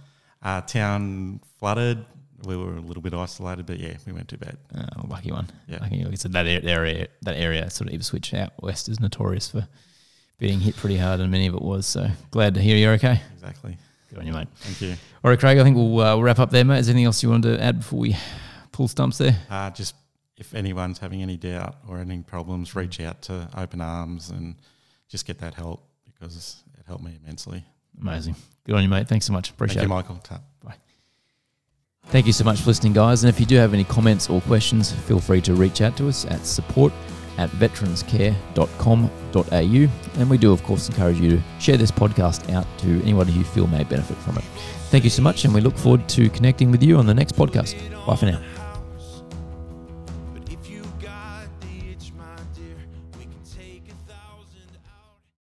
Uh, 0.42 0.60
town 0.62 1.40
flooded. 1.58 2.04
We 2.44 2.56
were 2.56 2.74
a 2.74 2.80
little 2.80 3.02
bit 3.02 3.14
isolated, 3.14 3.66
but 3.66 3.78
yeah, 3.78 3.94
we 4.04 4.12
weren't 4.12 4.26
too 4.26 4.36
bad. 4.36 4.56
Oh, 4.74 5.06
lucky 5.06 5.30
one. 5.30 5.46
Yeah. 5.68 5.78
Lucky. 5.80 6.02
Like 6.02 6.12
I 6.12 6.16
said, 6.16 6.32
that 6.32 6.46
area, 6.46 7.06
that 7.22 7.36
area, 7.36 7.70
sort 7.70 7.88
of 7.88 7.94
Ipswich 7.94 8.34
out 8.34 8.50
west, 8.60 8.88
is 8.88 8.98
notorious 8.98 9.48
for 9.48 9.68
being 10.38 10.58
hit 10.58 10.74
pretty 10.74 10.96
hard, 10.96 11.20
and 11.20 11.30
many 11.30 11.46
of 11.46 11.54
it 11.54 11.62
was. 11.62 11.86
So 11.86 12.08
glad 12.32 12.54
to 12.54 12.60
hear 12.60 12.76
you're 12.76 12.94
okay. 12.94 13.20
Exactly. 13.34 13.78
Good 14.10 14.18
on 14.18 14.26
you, 14.26 14.32
mate. 14.32 14.48
Thank 14.56 14.80
you. 14.80 14.96
All 15.22 15.30
right, 15.30 15.38
Craig. 15.38 15.58
I 15.58 15.62
think 15.62 15.76
we'll, 15.76 16.00
uh, 16.00 16.16
we'll 16.16 16.24
wrap 16.24 16.40
up 16.40 16.50
there, 16.50 16.64
mate. 16.64 16.80
Is 16.80 16.86
there 16.86 16.94
anything 16.94 17.06
else 17.06 17.22
you 17.22 17.30
wanted 17.30 17.56
to 17.56 17.62
add 17.62 17.78
before 17.78 18.00
we 18.00 18.16
pull 18.72 18.88
stumps 18.88 19.18
there? 19.18 19.38
Uh, 19.48 19.70
just 19.70 19.94
if 20.36 20.54
anyone's 20.54 20.98
having 20.98 21.22
any 21.22 21.36
doubt 21.36 21.76
or 21.88 21.98
any 21.98 22.22
problems, 22.22 22.70
mm. 22.70 22.76
reach 22.76 23.00
out 23.00 23.22
to 23.22 23.48
Open 23.56 23.80
Arms 23.80 24.30
and 24.30 24.56
just 25.08 25.26
get 25.26 25.38
that 25.38 25.54
help 25.54 25.84
because 26.04 26.62
it 26.78 26.86
helped 26.86 27.04
me 27.04 27.18
immensely. 27.22 27.64
Amazing. 28.00 28.36
Good 28.64 28.74
on 28.74 28.82
you, 28.82 28.88
mate. 28.88 29.08
Thanks 29.08 29.26
so 29.26 29.32
much. 29.32 29.50
Appreciate 29.50 29.80
Thank 29.80 29.88
you, 29.88 29.94
it. 29.94 29.96
Michael. 29.96 30.16
Ta- 30.22 30.40
Thank 32.06 32.26
you 32.26 32.32
so 32.32 32.44
much 32.44 32.60
for 32.60 32.66
listening, 32.66 32.92
guys. 32.92 33.24
And 33.24 33.32
if 33.32 33.40
you 33.40 33.46
do 33.46 33.56
have 33.56 33.72
any 33.72 33.84
comments 33.84 34.28
or 34.28 34.42
questions, 34.42 34.92
feel 34.92 35.20
free 35.20 35.40
to 35.42 35.54
reach 35.54 35.80
out 35.80 35.96
to 35.98 36.08
us 36.08 36.24
at 36.26 36.44
support 36.44 36.92
at 37.38 37.48
veteranscare.com.au. 37.50 40.20
And 40.20 40.30
we 40.30 40.36
do, 40.36 40.52
of 40.52 40.64
course, 40.64 40.88
encourage 40.88 41.20
you 41.20 41.30
to 41.30 41.40
share 41.58 41.76
this 41.76 41.90
podcast 41.90 42.52
out 42.52 42.66
to 42.78 43.00
anyone 43.02 43.28
who 43.28 43.38
you 43.38 43.44
feel 43.44 43.66
may 43.66 43.84
benefit 43.84 44.16
from 44.18 44.36
it. 44.36 44.44
Thank 44.90 45.04
you 45.04 45.10
so 45.10 45.22
much, 45.22 45.46
and 45.46 45.54
we 45.54 45.62
look 45.62 45.78
forward 45.78 46.06
to 46.10 46.28
connecting 46.30 46.70
with 46.70 46.82
you 46.82 46.98
on 46.98 47.06
the 47.06 47.14
next 47.14 47.34
podcast. 47.34 47.74
Bye 48.04 48.16
for 48.16 48.26
now. 48.26 48.61